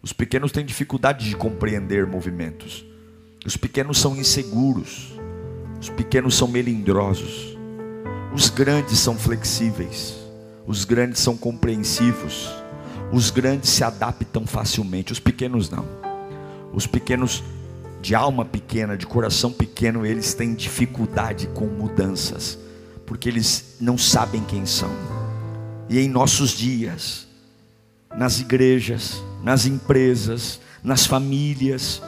Os 0.02 0.12
pequenos 0.12 0.50
têm 0.50 0.64
dificuldade 0.64 1.28
de 1.28 1.36
compreender 1.36 2.06
movimentos. 2.06 2.84
Os 3.44 3.56
pequenos 3.56 3.98
são 3.98 4.16
inseguros. 4.16 5.12
Os 5.80 5.88
pequenos 5.88 6.34
são 6.34 6.48
melindrosos. 6.48 7.56
Os 8.34 8.48
grandes 8.48 8.98
são 8.98 9.16
flexíveis. 9.16 10.16
Os 10.66 10.84
grandes 10.84 11.20
são 11.20 11.36
compreensivos. 11.36 12.50
Os 13.12 13.30
grandes 13.30 13.70
se 13.70 13.82
adaptam 13.82 14.46
facilmente, 14.46 15.12
os 15.12 15.18
pequenos 15.18 15.68
não. 15.68 15.84
Os 16.72 16.86
pequenos 16.86 17.42
de 18.00 18.14
alma 18.14 18.44
pequena, 18.44 18.96
de 18.96 19.06
coração 19.06 19.52
pequeno, 19.52 20.06
eles 20.06 20.32
têm 20.34 20.54
dificuldade 20.54 21.46
com 21.48 21.66
mudanças, 21.66 22.58
porque 23.06 23.28
eles 23.28 23.76
não 23.80 23.98
sabem 23.98 24.42
quem 24.44 24.64
são. 24.64 24.90
E 25.88 25.98
em 25.98 26.08
nossos 26.08 26.50
dias, 26.50 27.26
nas 28.16 28.40
igrejas, 28.40 29.22
nas 29.42 29.66
empresas, 29.66 30.60
nas 30.82 31.04
famílias, 31.04 32.02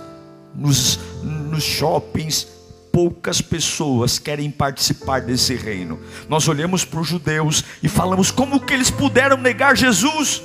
nos, 0.55 0.99
nos 1.23 1.63
shoppings, 1.63 2.47
poucas 2.91 3.41
pessoas 3.41 4.19
querem 4.19 4.51
participar 4.51 5.21
desse 5.21 5.55
reino. 5.55 5.99
Nós 6.29 6.47
olhamos 6.47 6.85
para 6.85 7.01
os 7.01 7.09
judeus 7.09 7.65
e 7.83 7.89
falamos 7.89 8.31
como 8.31 8.61
que 8.61 8.73
eles 8.73 8.91
puderam 8.91 9.37
negar 9.37 9.77
Jesus? 9.77 10.43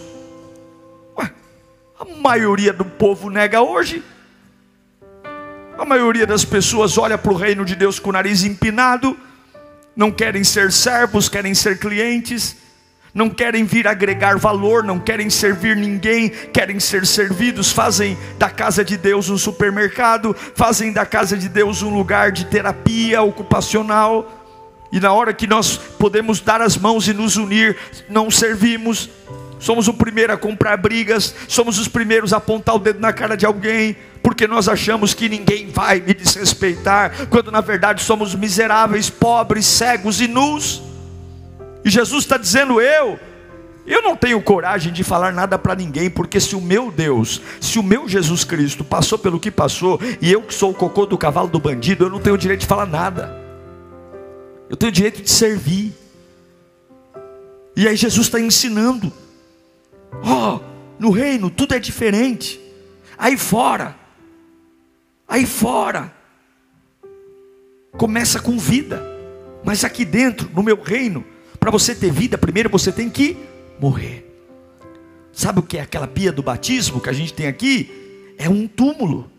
A 1.99 2.05
maioria 2.21 2.71
do 2.71 2.85
povo 2.85 3.29
nega 3.29 3.61
hoje. 3.61 4.03
A 5.77 5.85
maioria 5.85 6.25
das 6.25 6.43
pessoas 6.43 6.97
olha 6.97 7.17
para 7.17 7.31
o 7.31 7.35
reino 7.35 7.63
de 7.63 7.75
Deus 7.75 7.99
com 7.99 8.09
o 8.09 8.13
nariz 8.13 8.43
empinado 8.43 9.15
não 9.97 10.11
querem 10.11 10.43
ser 10.43 10.71
servos, 10.71 11.27
querem 11.27 11.55
ser 11.55 11.79
clientes, 11.79 12.55
não 13.15 13.31
querem 13.31 13.63
vir 13.63 13.87
agregar 13.87 14.37
valor, 14.37 14.83
não 14.83 14.99
querem 14.99 15.27
servir 15.27 15.75
ninguém, 15.75 16.29
querem 16.29 16.79
ser 16.79 17.03
servidos, 17.03 17.71
fazem 17.71 18.15
da 18.37 18.47
casa 18.47 18.85
de 18.85 18.95
Deus 18.95 19.27
um 19.27 19.39
supermercado, 19.39 20.35
fazem 20.53 20.93
da 20.93 21.03
casa 21.03 21.35
de 21.35 21.49
Deus 21.49 21.81
um 21.81 21.89
lugar 21.89 22.31
de 22.31 22.45
terapia 22.45 23.23
ocupacional. 23.23 24.45
E 24.91 24.99
na 24.99 25.11
hora 25.11 25.33
que 25.33 25.47
nós 25.47 25.77
podemos 25.77 26.39
dar 26.39 26.61
as 26.61 26.77
mãos 26.77 27.07
e 27.07 27.13
nos 27.13 27.37
unir, 27.37 27.75
não 28.07 28.29
servimos. 28.29 29.09
Somos 29.59 29.87
o 29.87 29.93
primeiro 29.95 30.31
a 30.31 30.37
comprar 30.37 30.77
brigas, 30.77 31.33
somos 31.47 31.79
os 31.79 31.87
primeiros 31.87 32.33
a 32.33 32.37
apontar 32.37 32.75
o 32.75 32.79
dedo 32.79 32.99
na 32.99 33.11
cara 33.11 33.35
de 33.35 33.47
alguém, 33.47 33.97
porque 34.27 34.45
nós 34.45 34.67
achamos 34.67 35.13
que 35.13 35.29
ninguém 35.29 35.69
vai 35.69 36.01
me 36.01 36.13
desrespeitar, 36.13 37.29
quando 37.29 37.49
na 37.49 37.61
verdade 37.61 38.03
somos 38.03 38.35
miseráveis, 38.35 39.09
pobres, 39.09 39.65
cegos 39.65 40.19
e 40.19 40.27
nus. 40.27 40.81
E 41.85 41.89
Jesus 41.89 42.25
está 42.25 42.35
dizendo: 42.35 42.81
eu, 42.81 43.17
eu 43.85 44.01
não 44.01 44.17
tenho 44.17 44.41
coragem 44.41 44.91
de 44.91 45.01
falar 45.01 45.31
nada 45.31 45.57
para 45.57 45.75
ninguém, 45.75 46.09
porque 46.09 46.41
se 46.41 46.57
o 46.57 46.61
meu 46.61 46.91
Deus, 46.91 47.41
se 47.61 47.79
o 47.79 47.83
meu 47.83 48.05
Jesus 48.05 48.43
Cristo 48.43 48.83
passou 48.83 49.17
pelo 49.17 49.39
que 49.39 49.49
passou, 49.49 49.97
e 50.21 50.29
eu 50.29 50.41
que 50.41 50.53
sou 50.53 50.71
o 50.71 50.75
cocô 50.75 51.05
do 51.05 51.17
cavalo 51.17 51.47
do 51.47 51.57
bandido, 51.57 52.03
eu 52.03 52.09
não 52.09 52.19
tenho 52.19 52.37
direito 52.37 52.59
de 52.59 52.67
falar 52.67 52.85
nada. 52.85 53.33
Eu 54.69 54.75
tenho 54.75 54.91
direito 54.91 55.21
de 55.21 55.29
servir. 55.29 55.93
E 57.77 57.87
aí 57.87 57.95
Jesus 57.95 58.27
está 58.27 58.41
ensinando. 58.41 59.09
Ó, 60.21 60.55
oh, 60.57 60.59
no 60.99 61.11
reino 61.11 61.49
tudo 61.49 61.75
é 61.75 61.79
diferente. 61.79 62.59
Aí 63.17 63.37
fora, 63.37 63.95
aí 65.37 65.45
fora, 65.45 66.11
começa 67.97 68.39
com 68.39 68.57
vida. 68.57 69.01
Mas 69.63 69.83
aqui 69.83 70.03
dentro, 70.03 70.49
no 70.53 70.63
meu 70.63 70.81
reino, 70.81 71.23
para 71.59 71.71
você 71.71 71.93
ter 71.93 72.11
vida, 72.11 72.37
primeiro 72.37 72.69
você 72.69 72.91
tem 72.91 73.09
que 73.09 73.37
morrer. 73.79 74.23
Sabe 75.31 75.59
o 75.59 75.63
que 75.63 75.77
é 75.77 75.81
aquela 75.81 76.07
pia 76.07 76.31
do 76.31 76.41
batismo 76.41 76.99
que 76.99 77.09
a 77.09 77.13
gente 77.13 77.33
tem 77.33 77.47
aqui? 77.47 78.33
É 78.37 78.49
um 78.49 78.67
túmulo, 78.67 79.29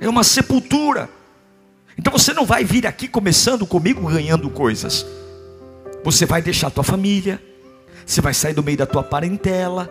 é 0.00 0.08
uma 0.08 0.24
sepultura. 0.24 1.08
Então 1.98 2.12
você 2.12 2.32
não 2.32 2.46
vai 2.46 2.64
vir 2.64 2.86
aqui 2.86 3.06
começando 3.06 3.66
comigo 3.66 4.06
ganhando 4.08 4.48
coisas. 4.50 5.06
Você 6.02 6.26
vai 6.26 6.40
deixar 6.40 6.68
a 6.68 6.70
tua 6.70 6.84
família, 6.84 7.42
você 8.04 8.20
vai 8.20 8.32
sair 8.32 8.54
do 8.54 8.62
meio 8.62 8.78
da 8.78 8.86
tua 8.86 9.02
parentela, 9.02 9.90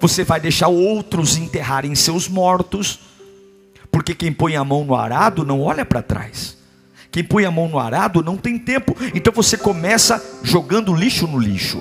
você 0.00 0.24
vai 0.24 0.40
deixar 0.40 0.68
outros 0.68 1.36
enterrarem 1.36 1.94
seus 1.94 2.28
mortos, 2.28 3.00
porque 3.94 4.12
quem 4.12 4.32
põe 4.32 4.56
a 4.56 4.64
mão 4.64 4.84
no 4.84 4.96
arado 4.96 5.44
não 5.44 5.60
olha 5.60 5.84
para 5.84 6.02
trás. 6.02 6.56
Quem 7.12 7.22
põe 7.22 7.44
a 7.44 7.50
mão 7.52 7.68
no 7.68 7.78
arado 7.78 8.24
não 8.24 8.36
tem 8.36 8.58
tempo. 8.58 8.96
Então 9.14 9.32
você 9.32 9.56
começa 9.56 10.20
jogando 10.42 10.92
lixo 10.92 11.28
no 11.28 11.38
lixo. 11.38 11.80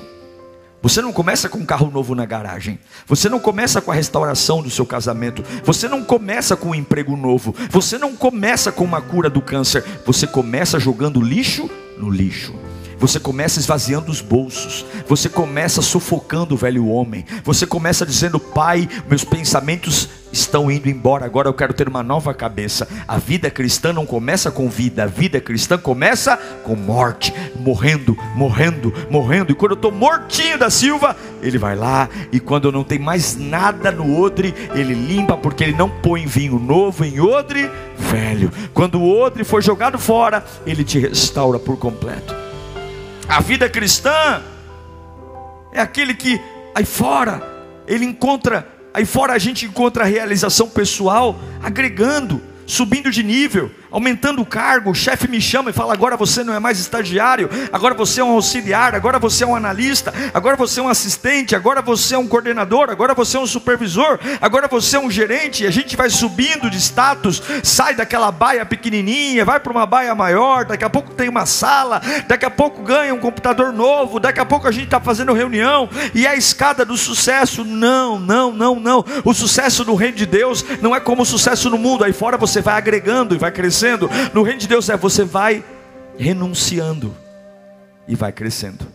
Você 0.83 1.01
não 1.01 1.11
começa 1.11 1.49
com 1.49 1.57
um 1.57 1.65
carro 1.65 1.89
novo 1.89 2.13
na 2.13 2.23
garagem. 2.23 2.77
Você 3.07 3.27
não 3.29 3.39
começa 3.39 3.81
com 3.81 3.89
a 3.89 3.95
restauração 3.95 4.61
do 4.61 4.69
seu 4.69 4.85
casamento. 4.85 5.43
Você 5.63 5.87
não 5.87 6.03
começa 6.03 6.55
com 6.55 6.69
um 6.69 6.75
emprego 6.75 7.17
novo. 7.17 7.55
Você 7.71 7.97
não 7.97 8.15
começa 8.15 8.71
com 8.71 8.83
uma 8.83 9.01
cura 9.01 9.27
do 9.27 9.41
câncer. 9.41 9.83
Você 10.05 10.27
começa 10.27 10.79
jogando 10.79 11.19
lixo 11.19 11.67
no 11.97 12.11
lixo. 12.11 12.53
Você 12.99 13.19
começa 13.19 13.59
esvaziando 13.59 14.11
os 14.11 14.21
bolsos. 14.21 14.85
Você 15.09 15.29
começa 15.29 15.81
sufocando 15.81 16.53
o 16.53 16.57
velho 16.57 16.87
homem. 16.89 17.25
Você 17.43 17.65
começa 17.65 18.05
dizendo: 18.05 18.39
Pai, 18.39 18.87
meus 19.09 19.23
pensamentos 19.23 20.07
estão 20.33 20.69
indo 20.69 20.89
embora. 20.89 21.25
Agora 21.25 21.47
eu 21.47 21.53
quero 21.53 21.73
ter 21.73 21.87
uma 21.87 22.03
nova 22.03 22.33
cabeça. 22.33 22.87
A 23.07 23.17
vida 23.17 23.49
cristã 23.49 23.93
não 23.93 24.05
começa 24.05 24.51
com 24.51 24.67
vida. 24.67 25.03
A 25.03 25.07
vida 25.07 25.39
cristã 25.39 25.77
começa 25.77 26.35
com 26.63 26.75
morte. 26.75 27.33
Morrendo, 27.55 28.17
morrendo, 28.35 28.93
morrendo. 29.09 29.51
E 29.51 29.55
quando 29.55 29.71
eu 29.71 29.75
estou 29.75 29.91
mortinho 29.91 30.57
da 30.57 30.69
Silva, 30.69 31.15
ele 31.41 31.57
vai 31.57 31.75
lá. 31.75 32.09
E 32.31 32.39
quando 32.39 32.71
não 32.71 32.83
tenho 32.83 33.03
mais 33.03 33.37
nada 33.37 33.91
no 33.91 34.19
odre, 34.19 34.53
ele 34.73 34.93
limpa, 34.93 35.37
porque 35.37 35.63
ele 35.63 35.77
não 35.77 35.89
põe 35.89 36.25
vinho 36.25 36.59
novo 36.59 37.05
em 37.05 37.19
odre 37.21 37.69
velho. 37.97 38.51
Quando 38.73 38.99
o 38.99 39.19
odre 39.19 39.43
for 39.43 39.61
jogado 39.61 39.97
fora, 39.97 40.43
ele 40.65 40.83
te 40.83 40.99
restaura 40.99 41.59
por 41.59 41.77
completo. 41.77 42.35
A 43.27 43.39
vida 43.39 43.69
cristã 43.69 44.41
é 45.71 45.79
aquele 45.79 46.13
que 46.13 46.39
aí 46.75 46.85
fora 46.85 47.41
ele 47.87 48.05
encontra, 48.05 48.67
aí 48.93 49.05
fora 49.05 49.33
a 49.33 49.37
gente 49.39 49.65
encontra 49.65 50.03
a 50.03 50.07
realização 50.07 50.69
pessoal 50.69 51.39
agregando, 51.61 52.41
subindo 52.65 53.11
de 53.11 53.23
nível 53.23 53.71
aumentando 53.93 54.41
o 54.41 54.45
cargo, 54.45 54.89
o 54.89 54.95
chefe 54.95 55.27
me 55.27 55.39
chama 55.39 55.69
e 55.69 55.73
fala: 55.73 55.93
agora 55.93 56.17
você 56.17 56.43
não 56.43 56.53
é 56.53 56.59
mais 56.59 56.79
estagiário, 56.79 57.47
agora 57.71 57.93
você 57.93 58.21
é 58.21 58.23
um 58.23 58.31
auxiliar, 58.31 58.95
agora 58.95 59.19
você 59.19 59.43
é 59.43 59.47
um 59.47 59.55
analista, 59.55 60.11
agora 60.33 60.57
você 60.57 60.79
é 60.79 60.83
um 60.83 60.89
assistente, 60.89 61.55
agora 61.55 61.79
você 61.79 62.15
é 62.15 62.17
um 62.17 62.27
coordenador, 62.27 62.89
agora 62.89 63.13
você 63.13 63.37
é 63.37 63.39
um 63.39 63.45
supervisor, 63.45 64.19
agora 64.41 64.67
você 64.67 64.97
é 64.97 64.99
um 64.99 65.11
gerente, 65.11 65.63
e 65.63 65.67
a 65.67 65.71
gente 65.71 65.95
vai 65.95 66.09
subindo 66.09 66.71
de 66.71 66.77
status, 66.77 67.41
sai 67.61 67.93
daquela 67.93 68.31
baia 68.31 68.65
pequenininha, 68.65 69.45
vai 69.45 69.59
para 69.59 69.71
uma 69.71 69.85
baia 69.85 70.15
maior, 70.15 70.65
daqui 70.65 70.83
a 70.83 70.89
pouco 70.89 71.13
tem 71.13 71.29
uma 71.29 71.45
sala, 71.45 72.01
daqui 72.27 72.45
a 72.45 72.49
pouco 72.49 72.81
ganha 72.81 73.13
um 73.13 73.19
computador 73.19 73.71
novo, 73.71 74.19
daqui 74.19 74.39
a 74.39 74.45
pouco 74.45 74.67
a 74.67 74.71
gente 74.71 74.85
está 74.85 74.99
fazendo 74.99 75.33
reunião, 75.33 75.87
e 76.15 76.25
é 76.25 76.29
a 76.29 76.35
escada 76.35 76.83
do 76.83 76.97
sucesso, 76.97 77.63
não, 77.63 78.17
não, 78.17 78.51
não, 78.51 78.79
não, 78.79 79.05
o 79.23 79.35
sucesso 79.35 79.85
no 79.85 79.93
reino 79.93 80.17
de 80.17 80.25
Deus 80.25 80.65
não 80.81 80.95
é 80.95 80.99
como 80.99 81.21
o 81.21 81.25
sucesso 81.25 81.69
no 81.69 81.77
mundo, 81.77 82.03
aí 82.03 82.11
fora 82.11 82.37
você 82.37 82.52
vai 82.61 82.75
agregando 82.75 83.35
e 83.35 83.37
vai 83.37 83.51
crescendo. 83.51 84.09
No 84.33 84.43
reino 84.43 84.59
de 84.59 84.67
Deus 84.67 84.89
é 84.89 84.97
você 84.97 85.23
vai 85.23 85.63
renunciando 86.17 87.15
e 88.07 88.15
vai 88.15 88.31
crescendo. 88.31 88.85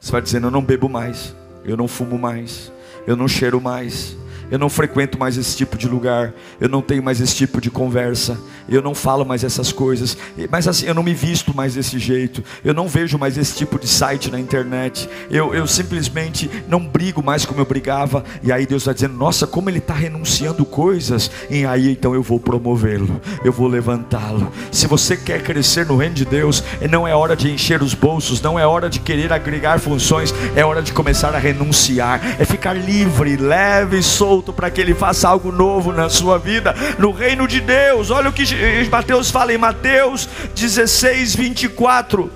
Você 0.00 0.12
vai 0.12 0.22
dizendo: 0.22 0.46
Eu 0.46 0.50
não 0.50 0.62
bebo 0.62 0.88
mais, 0.88 1.34
eu 1.64 1.76
não 1.76 1.88
fumo 1.88 2.18
mais, 2.18 2.72
eu 3.06 3.16
não 3.16 3.28
cheiro 3.28 3.60
mais, 3.60 4.16
eu 4.50 4.58
não 4.58 4.68
frequento 4.68 5.18
mais 5.18 5.36
esse 5.36 5.56
tipo 5.56 5.76
de 5.76 5.88
lugar, 5.88 6.32
eu 6.60 6.68
não 6.68 6.80
tenho 6.80 7.02
mais 7.02 7.20
esse 7.20 7.34
tipo 7.34 7.60
de 7.60 7.70
conversa, 7.70 8.38
eu 8.68 8.82
não 8.82 8.94
falo 8.94 9.24
mais 9.24 9.44
essas 9.44 9.72
coisas, 9.72 10.16
mas 10.50 10.66
assim, 10.66 10.86
eu 10.86 10.94
não 10.94 11.02
me 11.02 11.14
visto 11.14 11.54
mais 11.54 11.74
desse 11.74 11.98
jeito, 11.98 12.42
eu 12.64 12.72
não 12.72 12.88
vejo 12.88 13.18
mais 13.18 13.36
esse 13.36 13.54
tipo 13.54 13.78
de 13.78 13.86
site 13.86 14.30
na 14.30 14.38
internet, 14.38 15.08
eu, 15.30 15.54
eu 15.54 15.66
simplesmente 15.66 16.50
não 16.68 16.80
brigo 16.80 17.22
mais 17.22 17.44
como 17.44 17.60
eu 17.60 17.66
brigava, 17.66 18.24
e 18.42 18.50
aí 18.50 18.66
Deus 18.66 18.84
vai 18.84 18.94
dizendo: 18.94 19.14
Nossa, 19.14 19.46
como 19.46 19.68
ele 19.68 19.78
está 19.78 19.94
renunciando 19.94 20.64
coisas, 20.64 21.30
e 21.50 21.64
aí 21.64 21.90
então 21.90 22.14
eu 22.14 22.22
vou 22.22 22.40
promovê-lo, 22.40 23.20
eu 23.44 23.52
vou 23.52 23.68
levantá-lo. 23.68 24.50
Se 24.70 24.86
você 24.86 25.16
quer 25.16 25.42
crescer 25.42 25.86
no 25.86 25.96
reino 25.96 26.14
de 26.14 26.24
Deus, 26.24 26.62
não 26.90 27.06
é 27.06 27.14
hora 27.14 27.36
de 27.36 27.50
encher 27.50 27.82
os 27.82 27.94
bolsos, 27.94 28.40
não 28.40 28.58
é 28.58 28.66
hora 28.66 28.88
de 28.88 29.00
querer 29.00 29.32
agregar 29.32 29.78
funções, 29.78 30.34
é 30.54 30.64
hora 30.64 30.82
de 30.82 30.92
começar 30.92 31.34
a 31.34 31.38
renunciar, 31.38 32.20
é 32.38 32.44
ficar 32.44 32.72
livre, 32.72 33.36
leve 33.36 34.02
solto 34.02 34.37
solto 34.38 34.52
para 34.52 34.70
que 34.70 34.80
Ele 34.80 34.94
faça 34.94 35.28
algo 35.28 35.50
novo 35.50 35.92
na 35.92 36.08
sua 36.08 36.38
vida, 36.38 36.74
no 36.96 37.10
reino 37.10 37.48
de 37.48 37.60
Deus. 37.60 38.10
Olha 38.10 38.30
o 38.30 38.32
que 38.32 38.44
Mateus 38.88 39.30
fala 39.30 39.52
em 39.52 39.58
Mateus 39.58 40.28
16, 40.54 41.34
24. 41.34 42.30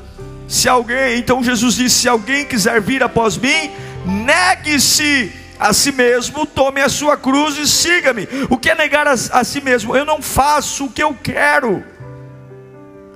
Se 0.48 0.68
alguém, 0.68 1.18
então 1.18 1.44
Jesus 1.44 1.76
disse: 1.76 2.00
Se 2.00 2.08
alguém 2.08 2.44
quiser 2.44 2.80
vir 2.80 3.02
após 3.02 3.36
mim, 3.36 3.70
negue-se 4.04 5.32
a 5.58 5.72
si 5.72 5.92
mesmo, 5.92 6.44
tome 6.44 6.80
a 6.80 6.88
sua 6.88 7.16
cruz 7.16 7.56
e 7.56 7.68
siga-me. 7.68 8.26
O 8.50 8.58
que 8.58 8.70
é 8.70 8.74
negar 8.74 9.06
a, 9.06 9.12
a 9.12 9.44
si 9.44 9.60
mesmo? 9.60 9.96
Eu 9.96 10.04
não 10.04 10.20
faço 10.20 10.86
o 10.86 10.90
que 10.90 11.02
eu 11.02 11.16
quero. 11.22 11.84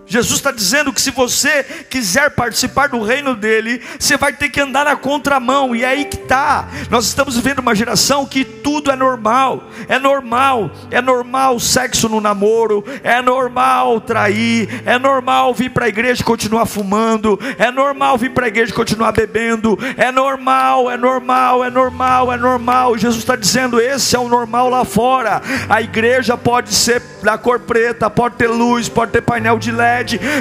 Jesus 0.07 0.37
está 0.37 0.53
dizendo 0.53 0.93
que 0.93 1.03
se 1.03 1.11
você 1.11 1.65
quiser 1.91 2.31
participar 2.31 2.89
do 2.89 3.03
reino 3.03 3.35
dele, 3.35 3.83
você 3.99 4.17
vai 4.17 4.33
ter 4.33 4.49
que 4.49 4.61
andar 4.61 4.85
na 4.85 4.95
contramão, 4.95 5.75
e 5.75 5.83
é 5.83 5.89
aí 5.89 6.05
que 6.05 6.17
está. 6.17 6.69
Nós 6.89 7.07
estamos 7.07 7.37
vivendo 7.37 7.59
uma 7.59 7.75
geração 7.75 8.25
que 8.25 8.45
tudo 8.45 8.91
é 8.91 8.97
normal, 8.97 9.65
é 9.89 9.99
normal, 9.99 10.71
é 10.91 11.01
normal 11.01 11.59
sexo 11.59 12.09
no 12.09 12.21
namoro, 12.21 12.85
é 13.03 13.21
normal 13.21 14.01
trair, 14.01 14.83
é 14.87 14.97
normal 14.99 15.53
vir 15.53 15.71
para 15.71 15.87
a 15.87 15.89
igreja 15.89 16.23
e 16.23 16.25
continuar 16.25 16.67
fumando, 16.67 17.39
é 17.59 17.73
normal 17.73 18.17
vir 18.17 18.31
para 18.31 18.47
a 18.47 18.49
igreja 18.49 18.71
e 18.71 18.75
continuar 18.75 19.11
bebendo, 19.11 19.77
é 19.97 20.13
normal, 20.13 20.91
é 20.91 20.97
normal, 20.97 21.65
é 21.65 21.71
normal, 21.71 22.33
é 22.33 22.37
normal. 22.37 22.97
Jesus 22.97 23.23
está 23.23 23.35
dizendo: 23.35 23.81
esse 23.81 24.15
é 24.15 24.19
o 24.19 24.29
normal 24.29 24.69
lá 24.69 24.85
fora. 24.85 25.43
A 25.69 25.83
igreja 25.83 26.37
pode 26.37 26.73
ser 26.73 27.03
da 27.23 27.37
cor 27.37 27.59
preta, 27.59 28.09
pode 28.09 28.37
ter 28.37 28.47
luz, 28.47 28.89
pode 28.89 29.11
ter 29.11 29.21
painel 29.21 29.59
de 29.59 29.73
LED 29.73 29.96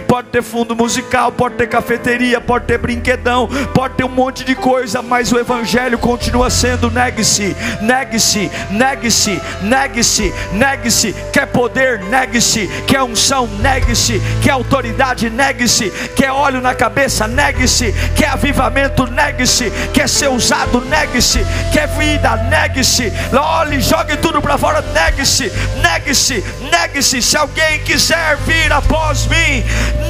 pode 0.07 0.29
ter 0.29 0.41
fundo 0.41 0.75
musical, 0.75 1.31
pode 1.31 1.55
ter 1.55 1.67
cafeteria, 1.67 2.41
pode 2.41 2.65
ter 2.65 2.77
brinquedão, 2.77 3.47
pode 3.73 3.95
ter 3.95 4.03
um 4.03 4.09
monte 4.09 4.43
de 4.43 4.55
coisa, 4.55 5.01
mas 5.01 5.31
o 5.31 5.39
Evangelho 5.39 5.97
continua 5.97 6.49
sendo: 6.49 6.91
negue-se, 6.91 7.55
negue-se, 7.81 8.51
negue-se, 8.71 9.41
negue-se, 9.61 10.33
negue-se. 10.53 11.13
Quer 11.31 11.47
poder, 11.47 11.99
negue-se. 12.03 12.67
Quer 12.87 13.03
unção, 13.03 13.47
negue-se. 13.59 14.21
Quer 14.41 14.51
autoridade, 14.51 15.29
negue-se. 15.29 15.89
Quer 16.15 16.31
óleo 16.31 16.61
na 16.61 16.73
cabeça, 16.73 17.27
negue-se. 17.27 17.93
Quer 18.15 18.29
avivamento, 18.29 19.07
negue-se. 19.07 19.71
Quer 19.93 20.09
ser 20.09 20.29
usado, 20.29 20.81
negue-se. 20.81 21.39
Quer 21.71 21.87
vida, 21.87 22.35
negue-se. 22.49 23.11
Olhe, 23.33 23.79
jogue 23.81 24.17
tudo 24.17 24.41
para 24.41 24.57
fora, 24.57 24.81
negue-se, 24.93 25.51
negue-se, 25.81 26.43
negue-se. 26.71 27.21
Se 27.21 27.37
alguém 27.37 27.79
quiser 27.83 28.37
vir 28.37 28.71
após 28.71 29.27
mim, 29.27 29.44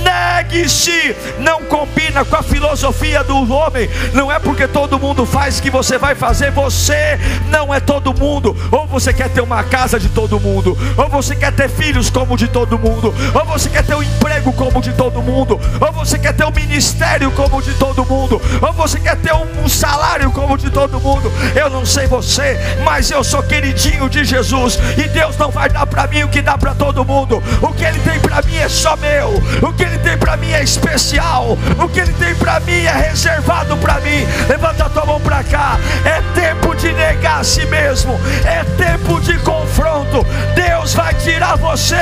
negue-se. 0.03 1.15
Não 1.39 1.63
combina 1.63 2.23
com 2.23 2.35
a 2.35 2.43
filosofia 2.43 3.23
do 3.23 3.51
homem. 3.51 3.89
Não 4.13 4.31
é 4.31 4.39
porque 4.39 4.67
todo 4.67 4.99
mundo 4.99 5.25
faz 5.25 5.59
que 5.59 5.69
você 5.69 5.97
vai 5.97 6.15
fazer. 6.15 6.51
Você 6.51 7.19
não 7.49 7.73
é 7.73 7.79
todo 7.79 8.13
mundo. 8.13 8.55
Ou 8.71 8.85
você 8.87 9.13
quer 9.13 9.29
ter 9.29 9.41
uma 9.41 9.63
casa 9.63 9.99
de 9.99 10.09
todo 10.09 10.39
mundo, 10.39 10.77
ou 10.97 11.09
você 11.09 11.35
quer 11.35 11.51
ter 11.51 11.69
filhos 11.69 12.09
como 12.09 12.37
de 12.37 12.47
todo 12.47 12.77
mundo, 12.79 13.13
ou 13.33 13.45
você 13.45 13.69
quer 13.69 13.83
ter 13.83 13.95
um 13.95 14.03
emprego 14.03 14.53
como 14.53 14.81
de 14.81 14.93
todo 14.93 15.21
mundo, 15.21 15.59
ou 15.79 15.91
você 15.91 16.17
quer 16.17 16.33
ter 16.33 16.45
um 16.45 16.51
ministério 16.51 17.31
como 17.31 17.61
de 17.61 17.73
todo 17.73 18.05
mundo, 18.05 18.41
ou 18.61 18.73
você 18.73 18.99
quer 18.99 19.15
ter 19.17 19.33
um 19.33 19.67
salário 19.67 20.31
como 20.31 20.57
de 20.57 20.69
todo 20.69 20.99
mundo. 20.99 21.31
Eu 21.55 21.69
não 21.69 21.85
sei 21.85 22.07
você, 22.07 22.57
mas 22.83 23.11
eu 23.11 23.23
sou 23.23 23.43
queridinho 23.43 24.09
de 24.09 24.23
Jesus 24.23 24.79
e 24.97 25.07
Deus 25.09 25.37
não 25.37 25.51
vai 25.51 25.69
dar 25.69 25.85
para 25.85 26.07
mim 26.07 26.23
o 26.23 26.29
que 26.29 26.41
dá 26.41 26.57
para 26.57 26.73
todo 26.73 27.05
mundo. 27.05 27.41
O 27.61 27.73
que 27.73 27.83
Ele 27.83 27.99
tem 27.99 28.19
para 28.19 28.41
mim 28.41 28.57
é 28.57 28.69
só 28.69 28.95
meu. 28.95 29.24
O 29.61 29.73
que 29.73 29.83
Ele 29.83 29.97
tem 29.99 30.17
para 30.17 30.37
mim 30.37 30.51
é 30.51 30.63
especial. 30.63 31.57
O 31.77 31.89
que 31.89 31.99
Ele 31.99 32.13
tem 32.13 32.35
para 32.35 32.59
mim 32.61 32.83
é 32.83 33.09
reservado 33.09 33.77
para 33.77 33.99
mim. 34.01 34.25
Levanta 34.47 34.85
a 34.85 34.89
tua 34.89 35.05
mão 35.05 35.19
para 35.19 35.43
cá. 35.43 35.79
É 36.03 36.21
tempo 36.39 36.75
de 36.75 36.91
negar 36.93 37.41
a 37.41 37.43
si 37.43 37.65
mesmo. 37.65 38.19
É 38.45 38.63
tempo 38.77 39.19
de 39.21 39.37
confronto. 39.39 40.25
Deus 40.55 40.93
vai 40.93 41.13
tirar 41.15 41.57
você 41.57 41.95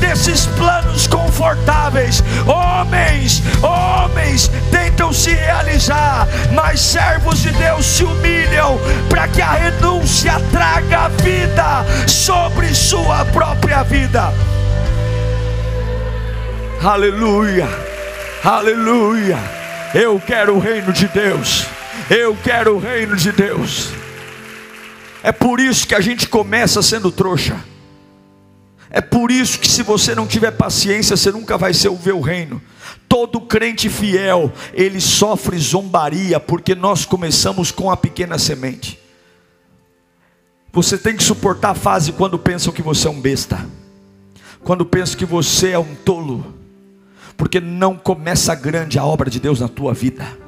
desses 0.00 0.46
planos 0.46 1.06
confortáveis. 1.06 2.22
Homens, 2.46 3.42
homens 3.62 4.50
tentam 4.70 5.12
se 5.12 5.30
realizar, 5.30 6.26
mas 6.52 6.80
servos 6.80 7.40
de 7.40 7.50
Deus 7.52 7.84
se 7.84 8.04
humilham 8.04 8.78
para 9.08 9.28
que 9.28 9.42
a 9.42 9.52
renúncia 9.52 10.40
traga 10.50 11.08
vida 11.22 11.84
sobre 12.06 12.74
sua 12.74 13.24
própria 13.26 13.82
vida. 13.82 14.32
Aleluia, 16.84 17.66
aleluia. 18.44 19.38
Eu 19.94 20.20
quero 20.20 20.54
o 20.54 20.58
reino 20.58 20.92
de 20.92 21.08
Deus. 21.08 21.64
Eu 22.10 22.36
quero 22.36 22.74
o 22.74 22.78
reino 22.78 23.16
de 23.16 23.32
Deus. 23.32 23.88
É 25.22 25.32
por 25.32 25.60
isso 25.60 25.86
que 25.86 25.94
a 25.94 26.00
gente 26.02 26.28
começa 26.28 26.82
sendo 26.82 27.10
trouxa. 27.10 27.58
É 28.90 29.00
por 29.00 29.30
isso 29.30 29.58
que 29.58 29.66
se 29.66 29.82
você 29.82 30.14
não 30.14 30.26
tiver 30.26 30.50
paciência, 30.50 31.16
você 31.16 31.32
nunca 31.32 31.56
vai 31.56 31.72
ser 31.72 31.88
o 31.88 31.96
ver 31.96 32.12
o 32.12 32.20
reino. 32.20 32.60
Todo 33.08 33.40
crente 33.40 33.88
fiel, 33.88 34.52
ele 34.74 35.00
sofre 35.00 35.56
zombaria 35.58 36.38
porque 36.38 36.74
nós 36.74 37.06
começamos 37.06 37.70
com 37.70 37.90
a 37.90 37.96
pequena 37.96 38.38
semente. 38.38 39.00
Você 40.70 40.98
tem 40.98 41.16
que 41.16 41.24
suportar 41.24 41.70
a 41.70 41.74
fase 41.74 42.12
quando 42.12 42.38
pensam 42.38 42.74
que 42.74 42.82
você 42.82 43.08
é 43.08 43.10
um 43.10 43.22
besta. 43.22 43.66
Quando 44.62 44.84
pensam 44.84 45.16
que 45.16 45.24
você 45.24 45.70
é 45.70 45.78
um 45.78 45.94
tolo. 45.94 46.62
Porque 47.36 47.60
não 47.60 47.96
começa 47.96 48.54
grande 48.54 48.98
a 48.98 49.04
obra 49.04 49.30
de 49.30 49.40
Deus 49.40 49.60
na 49.60 49.68
tua 49.68 49.92
vida 49.92 50.44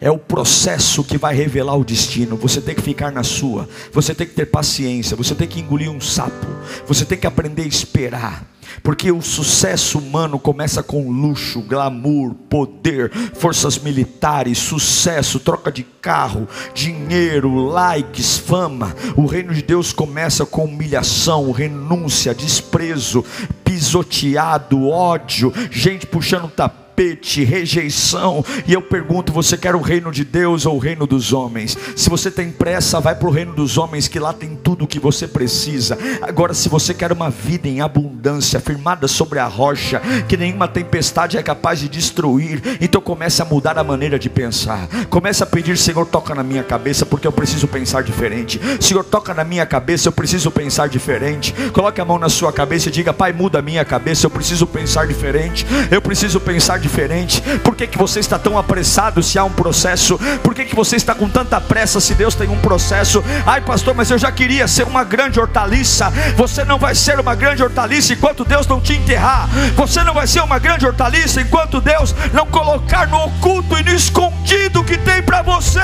é 0.00 0.10
o 0.10 0.18
processo 0.18 1.02
que 1.02 1.16
vai 1.16 1.34
revelar 1.34 1.76
o 1.76 1.84
destino. 1.84 2.36
Você 2.36 2.60
tem 2.60 2.74
que 2.74 2.82
ficar 2.82 3.10
na 3.10 3.22
sua, 3.22 3.68
você 3.92 4.14
tem 4.14 4.26
que 4.26 4.34
ter 4.34 4.46
paciência, 4.46 5.16
você 5.16 5.34
tem 5.34 5.48
que 5.48 5.60
engolir 5.60 5.90
um 5.90 6.00
sapo, 6.00 6.46
você 6.86 7.04
tem 7.04 7.16
que 7.16 7.26
aprender 7.26 7.62
a 7.62 7.66
esperar. 7.66 8.44
Porque 8.82 9.10
o 9.10 9.22
sucesso 9.22 9.98
humano 9.98 10.38
começa 10.38 10.82
com 10.82 11.10
luxo, 11.10 11.60
glamour, 11.62 12.34
poder, 12.48 13.10
forças 13.34 13.78
militares, 13.78 14.58
sucesso, 14.58 15.40
troca 15.40 15.70
de 15.70 15.82
carro, 15.82 16.48
dinheiro, 16.74 17.54
likes, 17.54 18.38
fama. 18.38 18.94
O 19.16 19.26
reino 19.26 19.54
de 19.54 19.62
Deus 19.62 19.92
começa 19.92 20.44
com 20.44 20.64
humilhação, 20.64 21.50
renúncia, 21.52 22.34
desprezo, 22.34 23.24
pisoteado, 23.64 24.88
ódio, 24.88 25.52
gente 25.70 26.06
puxando 26.06 26.50
tapete 26.50 26.83
tapete, 26.94 27.42
rejeição. 27.42 28.44
E 28.66 28.72
eu 28.72 28.80
pergunto: 28.80 29.32
você 29.32 29.56
quer 29.56 29.74
o 29.74 29.80
reino 29.80 30.12
de 30.12 30.24
Deus 30.24 30.64
ou 30.64 30.76
o 30.76 30.78
reino 30.78 31.06
dos 31.06 31.32
homens? 31.32 31.76
Se 31.96 32.08
você 32.08 32.30
tem 32.30 32.50
pressa, 32.50 33.00
vai 33.00 33.14
para 33.14 33.28
o 33.28 33.30
reino 33.30 33.52
dos 33.52 33.76
homens, 33.76 34.06
que 34.06 34.18
lá 34.18 34.32
tem 34.32 34.56
tudo 34.56 34.84
o 34.84 34.86
que 34.86 35.00
você 35.00 35.26
precisa. 35.26 35.98
Agora, 36.22 36.54
se 36.54 36.68
você 36.68 36.94
quer 36.94 37.12
uma 37.12 37.28
vida 37.28 37.68
em 37.68 37.80
abundância, 37.80 38.60
firmada 38.60 39.08
sobre 39.08 39.40
a 39.40 39.46
rocha, 39.46 40.00
que 40.28 40.36
nenhuma 40.36 40.68
tempestade 40.68 41.36
é 41.36 41.42
capaz 41.42 41.80
de 41.80 41.88
destruir, 41.88 42.62
então 42.80 43.00
comece 43.00 43.42
a 43.42 43.44
mudar 43.44 43.76
a 43.76 43.84
maneira 43.84 44.18
de 44.18 44.30
pensar. 44.30 44.88
Comece 45.10 45.42
a 45.42 45.46
pedir: 45.46 45.76
Senhor, 45.76 46.06
toca 46.06 46.34
na 46.34 46.44
minha 46.44 46.62
cabeça, 46.62 47.04
porque 47.04 47.26
eu 47.26 47.32
preciso 47.32 47.66
pensar 47.66 48.02
diferente. 48.02 48.60
Senhor, 48.80 49.04
toca 49.04 49.34
na 49.34 49.42
minha 49.42 49.66
cabeça, 49.66 50.08
eu 50.08 50.12
preciso 50.12 50.50
pensar 50.50 50.88
diferente. 50.88 51.52
Coloque 51.72 52.00
a 52.00 52.04
mão 52.04 52.18
na 52.18 52.28
sua 52.28 52.52
cabeça 52.52 52.88
e 52.88 52.92
diga: 52.92 53.12
Pai, 53.12 53.32
muda 53.32 53.58
a 53.58 53.62
minha 53.62 53.84
cabeça, 53.84 54.26
eu 54.26 54.30
preciso 54.30 54.66
pensar 54.66 55.06
diferente. 55.06 55.66
Eu 55.90 56.00
preciso 56.00 56.40
pensar 56.40 56.78
diferente? 56.84 57.40
Por 57.60 57.74
que, 57.74 57.86
que 57.86 57.96
você 57.96 58.20
está 58.20 58.38
tão 58.38 58.58
apressado 58.58 59.22
se 59.22 59.38
há 59.38 59.44
um 59.44 59.50
processo? 59.50 60.18
Por 60.42 60.54
que, 60.54 60.64
que 60.64 60.76
você 60.76 60.96
está 60.96 61.14
com 61.14 61.28
tanta 61.28 61.60
pressa 61.60 62.00
se 62.00 62.14
Deus 62.14 62.34
tem 62.34 62.48
um 62.48 62.60
processo? 62.60 63.24
Ai, 63.46 63.60
pastor, 63.62 63.94
mas 63.94 64.10
eu 64.10 64.18
já 64.18 64.30
queria 64.30 64.68
ser 64.68 64.86
uma 64.86 65.02
grande 65.02 65.40
hortaliça. 65.40 66.10
Você 66.36 66.64
não 66.64 66.78
vai 66.78 66.94
ser 66.94 67.18
uma 67.18 67.34
grande 67.34 67.62
hortaliça 67.62 68.12
enquanto 68.12 68.44
Deus 68.44 68.66
não 68.66 68.80
te 68.80 68.92
enterrar. 68.92 69.48
Você 69.74 70.04
não 70.04 70.12
vai 70.12 70.26
ser 70.26 70.42
uma 70.42 70.58
grande 70.58 70.86
hortaliça 70.86 71.40
enquanto 71.40 71.80
Deus 71.80 72.14
não 72.32 72.46
colocar 72.46 73.08
no 73.08 73.16
oculto 73.24 73.78
e 73.78 73.82
no 73.82 73.90
escondido 73.90 74.84
que 74.84 74.98
tem 74.98 75.22
para 75.22 75.42
você. 75.42 75.80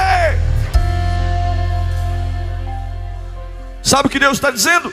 Sabe 3.82 4.06
o 4.06 4.10
que 4.10 4.18
Deus 4.18 4.34
está 4.34 4.50
dizendo? 4.50 4.92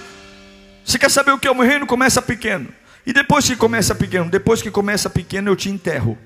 Você 0.85 0.97
quer 0.97 1.11
saber 1.11 1.31
o 1.31 1.37
que 1.37 1.47
é 1.47 1.51
um 1.51 1.61
reino? 1.61 1.85
Começa 1.85 2.21
pequeno. 2.21 2.76
E 3.07 3.13
depois 3.13 3.45
que 3.45 3.55
começa 3.55 3.95
pequeno, 3.95 4.29
depois 4.29 4.61
que 4.61 4.69
começa 4.69 5.09
pequeno, 5.09 5.49
eu 5.49 5.55
te 5.55 5.69
enterro. 5.69 6.17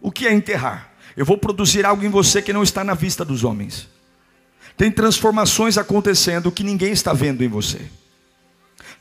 O 0.00 0.10
que 0.10 0.26
é 0.26 0.34
enterrar? 0.34 0.92
Eu 1.16 1.24
vou 1.24 1.38
produzir 1.38 1.86
algo 1.86 2.04
em 2.04 2.08
você 2.08 2.42
que 2.42 2.52
não 2.52 2.64
está 2.64 2.82
na 2.82 2.94
vista 2.94 3.24
dos 3.24 3.44
homens. 3.44 3.88
Tem 4.76 4.90
transformações 4.90 5.78
acontecendo 5.78 6.50
que 6.50 6.64
ninguém 6.64 6.90
está 6.90 7.12
vendo 7.12 7.44
em 7.44 7.48
você. 7.48 7.80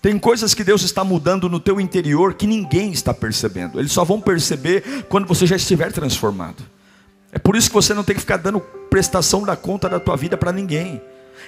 Tem 0.03 0.19
coisas 0.19 0.53
que 0.53 0.63
Deus 0.63 0.84
está 0.84 1.03
mudando 1.03 1.49
no 1.49 1.60
teu 1.60 1.82
interior 1.82 2.36
que 2.36 2.45
ninguém 2.45 2.91
está 2.91 3.12
percebendo. 3.12 3.80
Eles 3.80 3.91
só 3.91 4.03
vão 4.03 4.21
perceber 4.21 5.06
quando 5.10 5.25
você 5.25 5.47
já 5.47 5.56
estiver 5.56 5.91
transformado. 5.91 6.63
É 7.32 7.39
por 7.39 7.56
isso 7.56 7.69
que 7.69 7.75
você 7.75 7.91
não 7.91 8.03
tem 8.03 8.13
que 8.13 8.21
ficar 8.21 8.38
dando 8.38 8.60
prestação 8.60 9.41
da 9.41 9.56
conta 9.56 9.89
da 9.89 9.99
tua 9.99 10.15
vida 10.15 10.38
para 10.38 10.51
ninguém. 10.51 11.01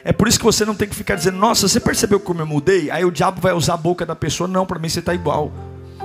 É 0.04 0.12
por 0.12 0.28
isso 0.28 0.39
que 0.39 0.45
você 0.45 0.65
não 0.65 0.75
tem 0.75 0.88
que 0.88 0.95
ficar 0.95 1.15
dizendo, 1.15 1.38
nossa, 1.38 1.67
você 1.67 1.80
percebeu 1.80 2.19
como 2.19 2.41
eu 2.41 2.45
mudei? 2.45 2.89
Aí 2.89 3.04
o 3.04 3.12
diabo 3.12 3.41
vai 3.41 3.54
usar 3.54 3.73
a 3.73 3.78
boca 3.78 4.06
da 4.06 4.15
pessoa, 4.15 4.47
não, 4.47 4.65
para 4.65 4.80
mim 4.80 4.89
você 4.89 4.99
está 4.99 5.13
igual. 5.13 5.52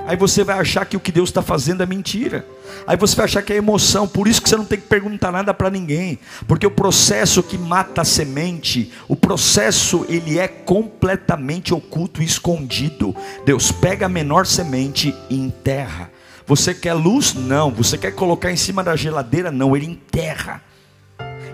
Aí 0.07 0.15
você 0.15 0.43
vai 0.43 0.59
achar 0.59 0.85
que 0.85 0.95
o 0.95 0.99
que 0.99 1.11
Deus 1.11 1.29
está 1.29 1.41
fazendo 1.41 1.81
é 1.81 1.85
mentira. 1.85 2.45
Aí 2.85 2.95
você 2.95 3.15
vai 3.15 3.25
achar 3.25 3.41
que 3.41 3.51
é 3.51 3.55
emoção. 3.55 4.07
Por 4.07 4.27
isso 4.27 4.41
que 4.41 4.47
você 4.47 4.55
não 4.55 4.65
tem 4.65 4.79
que 4.79 4.85
perguntar 4.85 5.31
nada 5.31 5.51
para 5.51 5.71
ninguém. 5.71 6.19
Porque 6.47 6.67
o 6.67 6.71
processo 6.71 7.41
que 7.41 7.57
mata 7.57 8.01
a 8.01 8.05
semente, 8.05 8.91
o 9.07 9.15
processo 9.15 10.05
ele 10.07 10.37
é 10.37 10.47
completamente 10.47 11.73
oculto 11.73 12.21
e 12.21 12.25
escondido. 12.25 13.15
Deus 13.45 13.71
pega 13.71 14.05
a 14.05 14.09
menor 14.09 14.45
semente 14.45 15.15
e 15.27 15.39
enterra. 15.39 16.11
Você 16.45 16.75
quer 16.75 16.93
luz? 16.93 17.33
Não. 17.33 17.71
Você 17.71 17.97
quer 17.97 18.11
colocar 18.11 18.51
em 18.51 18.57
cima 18.57 18.83
da 18.83 18.95
geladeira? 18.95 19.49
Não. 19.49 19.75
Ele 19.75 19.87
enterra 19.87 20.61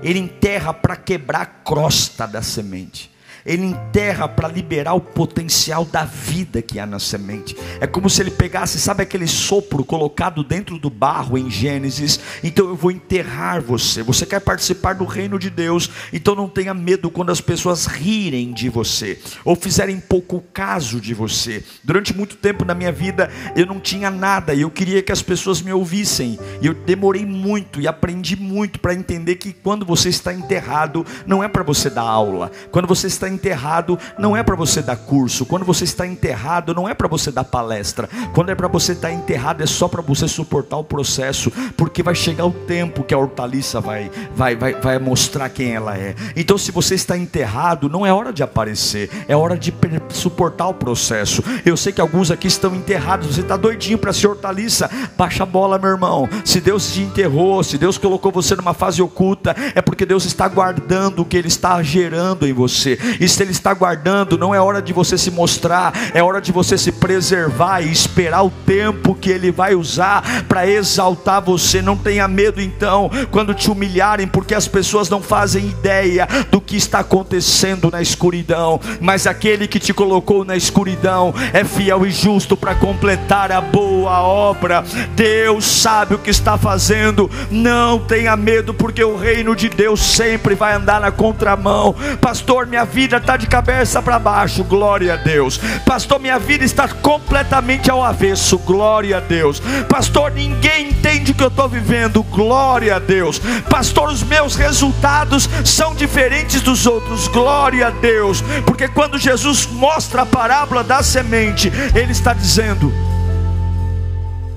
ele 0.02 0.20
enterra 0.20 0.74
para 0.74 0.96
quebrar 0.96 1.42
a 1.42 1.46
crosta 1.46 2.28
da 2.28 2.42
semente 2.42 3.12
ele 3.46 3.66
enterra 3.66 4.28
para 4.28 4.48
liberar 4.48 4.94
o 4.94 5.02
potencial 5.02 5.86
da 5.86 6.04
vida 6.04 6.62
que 6.62 6.80
há 6.80 6.86
na 6.86 7.00
semente. 7.00 7.56
É 7.80 7.88
como 7.88 8.10
se 8.10 8.22
ele 8.22 8.32
pegasse, 8.32 8.80
sabe 8.80 9.04
aquele 9.04 9.28
sopro 9.28 9.84
colocado 9.84 10.44
dentro 10.44 10.78
do 10.78 10.90
barro 10.90 11.38
em 11.38 11.50
Gênesis? 11.50 12.20
Então 12.44 12.68
eu 12.70 12.76
vou 12.76 12.92
enterrar 12.92 13.62
você. 13.62 14.04
Você 14.04 14.26
quer 14.26 14.40
participar 14.40 14.94
do 14.94 15.06
reino 15.06 15.40
de 15.40 15.50
Deus, 15.50 15.90
então 16.12 16.36
não 16.36 16.48
tenha 16.48 16.74
medo 16.74 17.10
quando 17.10 17.32
as 17.32 17.42
pessoas 17.42 17.86
rirem 17.86 18.54
de 18.54 18.70
você 18.70 19.20
ou 19.44 19.56
fizerem 19.56 20.00
pouco 20.00 20.44
caso 20.54 21.00
de 21.00 21.14
você. 21.14 21.64
Durante 21.84 22.16
muito 22.16 22.36
tempo 22.36 22.66
na 22.66 22.74
minha 22.74 22.92
vida 22.92 23.30
eu 23.56 23.66
não 23.66 23.80
tinha 23.80 24.10
nada 24.10 24.54
e 24.54 24.62
eu 24.62 24.70
queria 24.70 25.02
que 25.02 25.12
as 25.12 25.22
pessoas 25.22 25.62
me 25.62 25.72
ouvissem. 25.74 26.40
E 26.62 26.68
eu 26.68 26.74
demorei 26.74 27.26
muito 27.26 27.80
e 27.80 27.88
aprendi 27.88 28.36
muito 28.36 28.80
para 28.80 28.94
entender 28.94 29.36
que 29.36 29.54
quando 29.54 29.86
você 29.86 30.10
está 30.10 30.34
enterrado, 30.34 31.06
não 31.26 31.44
é 31.44 31.48
para 31.48 31.64
você 31.64 31.90
dar 31.90 32.02
aula. 32.02 32.52
Quando 32.72 32.88
você 32.88 33.08
está 33.08 33.30
enterrado, 33.32 33.98
não 34.17 34.36
é 34.36 34.44
para 34.44 34.56
você 34.56 34.82
dar 34.82 34.96
curso. 34.96 35.46
Quando 35.46 35.65
você 35.65 35.84
está 35.84 36.06
enterrado, 36.06 36.74
não 36.74 36.88
é 36.88 36.94
para 36.94 37.08
você 37.08 37.32
dar 37.32 37.44
palestra. 37.44 38.10
Quando 38.34 38.50
é 38.50 38.56
para 38.56 38.67
você 38.67 38.91
estar 38.94 39.12
enterrado, 39.12 39.63
é 39.63 39.65
só 39.65 39.88
para 39.88 40.02
você 40.02 40.28
suportar 40.28 40.78
o 40.78 40.84
processo, 40.84 41.52
porque 41.76 42.04
vai 42.04 42.15
chegar 42.15 42.46
o 42.46 42.52
tempo 42.52 43.04
que 43.04 43.13
a 43.13 43.17
hortaliça 43.17 43.80
vai, 43.80 44.12
vai, 44.36 44.56
vai, 44.56 44.74
vai 44.74 45.00
mostrar 45.00 45.50
quem 45.50 45.74
ela 45.74 45.98
é. 45.98 46.15
Então, 46.36 46.58
se 46.58 46.72
você 46.72 46.96
está 46.96 47.17
enterrado, 47.17 47.89
não 47.89 48.06
é 48.06 48.13
hora 48.13 48.32
de 48.32 48.44
aparecer, 48.44 49.10
é 49.28 49.36
hora 49.36 49.58
de 49.58 49.74
suportar 50.10 50.67
o 50.67 50.74
processo. 50.74 51.44
Eu 51.65 51.78
sei 51.78 51.91
que 51.91 52.02
alguns 52.02 52.32
aqui 52.32 52.48
estão 52.48 52.76
enterrados, 52.76 53.28
você 53.28 53.41
está 53.41 53.58
doidinho 53.58 53.98
para 53.98 54.13
ser 54.13 54.28
hortaliça, 54.28 54.89
baixa 55.17 55.44
a 55.44 55.46
bola, 55.46 55.78
meu 55.78 55.89
irmão. 55.89 56.30
Se 56.44 56.60
Deus 56.60 56.94
te 56.94 57.02
enterrou, 57.02 57.63
se 57.63 57.78
Deus 57.78 57.98
colocou 57.98 58.32
você 58.32 58.56
numa 58.56 58.74
fase 58.74 59.02
oculta, 59.02 59.56
é 59.76 59.82
porque 59.82 60.06
Deus 60.06 60.26
está 60.26 60.48
guardando 60.48 61.22
o 61.22 61.26
que 61.26 61.38
Ele 61.38 61.48
está 61.48 61.82
gerando 61.82 62.48
em 62.48 62.54
você. 62.54 62.98
E 63.22 63.30
se 63.30 63.44
Ele 63.44 63.52
está 63.52 63.72
guardando, 63.72 64.36
não 64.36 64.54
é 64.54 64.60
hora 64.60 64.82
de 64.82 64.92
você 64.92 65.16
se 65.16 65.30
mostrar, 65.30 65.94
é 66.12 66.24
hora 66.24 66.42
de 66.42 66.52
você 66.52 66.76
se 66.76 66.92
preservar 66.92 67.82
e 67.82 67.92
esperar 67.92 68.44
o 68.44 68.50
tempo 68.66 69.14
que 69.14 69.30
Ele 69.30 69.52
vai 69.52 69.76
usar 69.76 70.44
para 70.48 70.68
exaltar 70.68 71.40
você. 71.40 71.84
Não 71.84 71.96
tenha 71.96 72.28
medo 72.28 72.60
então, 72.60 73.12
quando 73.30 73.54
te 73.54 73.70
humilharem, 73.70 74.26
porque 74.26 74.56
as 74.56 74.68
pessoas 74.68 75.08
não 75.08 75.22
fazem 75.22 75.68
ideia 75.68 76.28
do 76.50 76.60
que 76.60 76.76
está 76.76 77.00
acontecendo 77.00 77.92
na 77.92 78.02
escuridão, 78.02 78.80
mas 79.00 79.28
aquele 79.28 79.68
que 79.68 79.80
te 79.80 79.94
colocou 79.94 80.44
na 80.44 80.56
escuridão 80.56 81.32
é 81.54 81.64
fiel 81.64 82.08
e 82.08 82.10
justo 82.10 82.58
para 82.58 82.74
completar 82.74 83.52
a 83.52 83.62
boa 83.62 84.20
obra. 84.22 84.84
Deus 85.16 85.64
sabe 85.66 86.16
o 86.16 86.20
que 86.20 86.32
está 86.32 86.58
fazendo, 86.58 87.30
não 87.52 88.00
tenha 88.00 88.36
medo, 88.36 88.74
porque 88.74 89.04
o 89.04 89.16
reino 89.16 89.56
de 89.56 89.70
Deus 89.70 90.02
sempre 90.02 90.56
vai 90.56 90.74
andar 90.74 91.00
na 91.00 91.12
contramão. 91.12 91.94
Pastor, 92.20 92.66
minha 92.66 92.84
vida 92.84 93.11
está 93.17 93.38
de 93.38 93.47
cabeça 93.47 94.02
para 94.02 94.19
baixo, 94.19 94.63
glória 94.63 95.13
a 95.13 95.17
Deus. 95.17 95.60
Pastor, 95.86 96.19
minha 96.19 96.39
vida 96.39 96.63
está 96.63 96.88
completamente 96.88 97.89
ao 97.89 98.04
avesso, 98.04 98.58
glória 98.60 99.17
a 99.17 99.19
Deus. 99.19 99.62
Pastor, 99.89 100.32
ninguém 100.32 100.89
entende 100.89 101.32
o 101.32 101.36
que 101.36 101.43
eu 101.43 101.47
estou 101.47 101.67
vivendo, 101.67 102.24
glória 102.24 102.95
a 102.95 103.00
Deus. 103.00 103.39
Pastor, 103.69 104.10
os 104.10 104.24
meus 104.24 104.56
resultados 104.56 105.50
são 105.65 105.95
diferentes 105.95 106.62
dos 106.62 106.86
outros, 106.86 107.28
glória 107.28 107.88
a 107.88 107.91
Deus. 107.91 108.41
Porque 108.65 108.88
quando 108.88 109.17
Jesus 109.17 109.65
mostra 109.67 110.24
a 110.24 110.26
parábola 110.26 110.84
da 110.84 111.02
semente, 111.04 111.71
Ele 111.95 112.12
está 112.12 112.34
dizendo: 112.34 112.91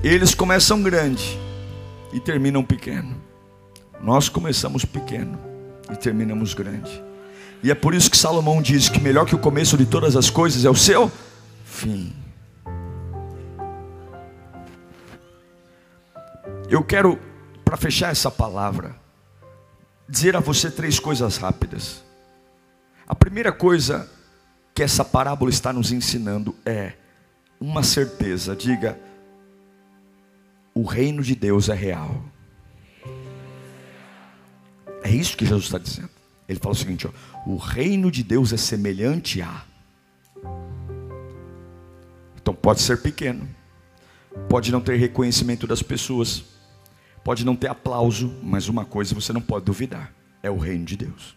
eles 0.05 0.35
começam 0.35 0.83
grande 0.83 1.39
e 2.13 2.19
terminam 2.19 2.63
pequeno. 2.63 3.15
Nós 3.99 4.29
começamos 4.29 4.85
pequeno 4.85 5.39
e 5.91 5.95
terminamos 5.95 6.53
grande. 6.53 7.03
E 7.63 7.71
é 7.71 7.75
por 7.75 7.93
isso 7.93 8.09
que 8.11 8.17
Salomão 8.17 8.61
diz 8.61 8.89
que 8.89 8.99
melhor 8.99 9.25
que 9.25 9.35
o 9.35 9.39
começo 9.39 9.77
de 9.77 9.85
todas 9.85 10.15
as 10.15 10.29
coisas 10.29 10.65
é 10.65 10.69
o 10.69 10.75
seu 10.75 11.11
fim. 11.65 12.13
Eu 16.69 16.83
quero, 16.83 17.19
para 17.63 17.77
fechar 17.77 18.11
essa 18.11 18.29
palavra, 18.31 18.95
dizer 20.07 20.35
a 20.35 20.39
você 20.39 20.69
três 20.69 20.99
coisas 20.99 21.37
rápidas. 21.37 22.03
A 23.07 23.15
primeira 23.15 23.51
coisa 23.51 24.09
que 24.73 24.83
essa 24.83 25.05
parábola 25.05 25.49
está 25.49 25.71
nos 25.71 25.91
ensinando 25.91 26.55
é 26.65 26.93
uma 27.59 27.83
certeza, 27.83 28.55
diga, 28.55 28.99
o 30.73 30.83
reino 30.83 31.21
de 31.23 31.35
Deus 31.35 31.69
é 31.69 31.73
real. 31.73 32.23
É 35.03 35.09
isso 35.09 35.37
que 35.37 35.45
Jesus 35.45 35.65
está 35.65 35.77
dizendo. 35.77 36.09
Ele 36.49 36.59
fala 36.59 36.73
o 36.73 36.77
seguinte: 36.77 37.07
ó, 37.07 37.11
o 37.45 37.57
reino 37.57 38.09
de 38.09 38.23
Deus 38.23 38.51
é 38.51 38.57
semelhante 38.57 39.41
a. 39.41 39.63
Então 42.41 42.53
pode 42.53 42.81
ser 42.81 43.01
pequeno, 43.01 43.47
pode 44.49 44.71
não 44.71 44.81
ter 44.81 44.97
reconhecimento 44.97 45.67
das 45.67 45.81
pessoas, 45.81 46.43
pode 47.23 47.45
não 47.45 47.55
ter 47.55 47.67
aplauso, 47.67 48.33
mas 48.43 48.67
uma 48.67 48.85
coisa 48.85 49.15
você 49.15 49.31
não 49.31 49.41
pode 49.41 49.65
duvidar: 49.65 50.11
é 50.41 50.49
o 50.49 50.57
reino 50.57 50.85
de 50.85 50.97
Deus. 50.97 51.35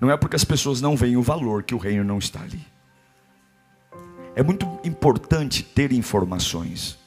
Não 0.00 0.10
é 0.10 0.16
porque 0.16 0.36
as 0.36 0.44
pessoas 0.44 0.80
não 0.80 0.96
veem 0.96 1.16
o 1.16 1.22
valor 1.22 1.62
que 1.62 1.74
o 1.74 1.78
reino 1.78 2.04
não 2.04 2.18
está 2.18 2.42
ali. 2.42 2.64
É 4.36 4.42
muito 4.42 4.66
importante 4.84 5.62
ter 5.62 5.92
informações. 5.92 6.98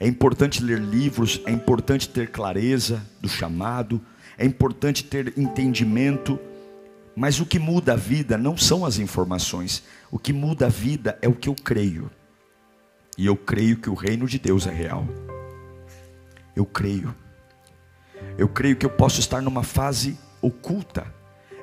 É 0.00 0.06
importante 0.06 0.62
ler 0.62 0.78
livros, 0.78 1.40
é 1.46 1.50
importante 1.50 2.08
ter 2.08 2.30
clareza 2.30 3.04
do 3.20 3.28
chamado, 3.28 4.00
é 4.38 4.46
importante 4.46 5.04
ter 5.04 5.36
entendimento, 5.36 6.38
mas 7.16 7.40
o 7.40 7.46
que 7.46 7.58
muda 7.58 7.94
a 7.94 7.96
vida 7.96 8.38
não 8.38 8.56
são 8.56 8.86
as 8.86 8.98
informações, 8.98 9.82
o 10.10 10.18
que 10.18 10.32
muda 10.32 10.66
a 10.66 10.70
vida 10.70 11.18
é 11.20 11.28
o 11.28 11.34
que 11.34 11.48
eu 11.48 11.54
creio. 11.54 12.08
E 13.16 13.26
eu 13.26 13.36
creio 13.36 13.76
que 13.76 13.90
o 13.90 13.94
reino 13.94 14.26
de 14.26 14.38
Deus 14.38 14.66
é 14.68 14.70
real. 14.70 15.04
Eu 16.54 16.64
creio. 16.64 17.12
Eu 18.38 18.48
creio 18.48 18.76
que 18.76 18.86
eu 18.86 18.90
posso 18.90 19.18
estar 19.18 19.42
numa 19.42 19.64
fase 19.64 20.16
oculta. 20.40 21.04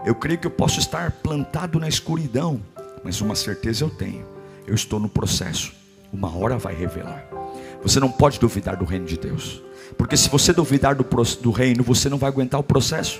Eu 0.05 0.13
creio 0.13 0.37
que 0.37 0.45
eu 0.45 0.51
posso 0.51 0.79
estar 0.79 1.09
plantado 1.11 1.79
na 1.79 1.87
escuridão, 1.87 2.61
mas 3.03 3.21
uma 3.21 3.35
certeza 3.35 3.85
eu 3.85 3.89
tenho. 3.89 4.25
Eu 4.67 4.75
estou 4.75 4.99
no 4.99 5.07
processo. 5.07 5.73
Uma 6.11 6.35
hora 6.35 6.57
vai 6.57 6.75
revelar. 6.75 7.25
Você 7.81 8.01
não 8.01 8.11
pode 8.11 8.39
duvidar 8.39 8.75
do 8.75 8.83
reino 8.83 9.05
de 9.05 9.17
Deus. 9.17 9.63
Porque 9.97 10.17
se 10.17 10.29
você 10.29 10.53
duvidar 10.53 10.95
do, 10.95 11.05
do 11.41 11.51
reino, 11.51 11.83
você 11.83 12.09
não 12.09 12.17
vai 12.17 12.29
aguentar 12.29 12.59
o 12.59 12.63
processo. 12.63 13.19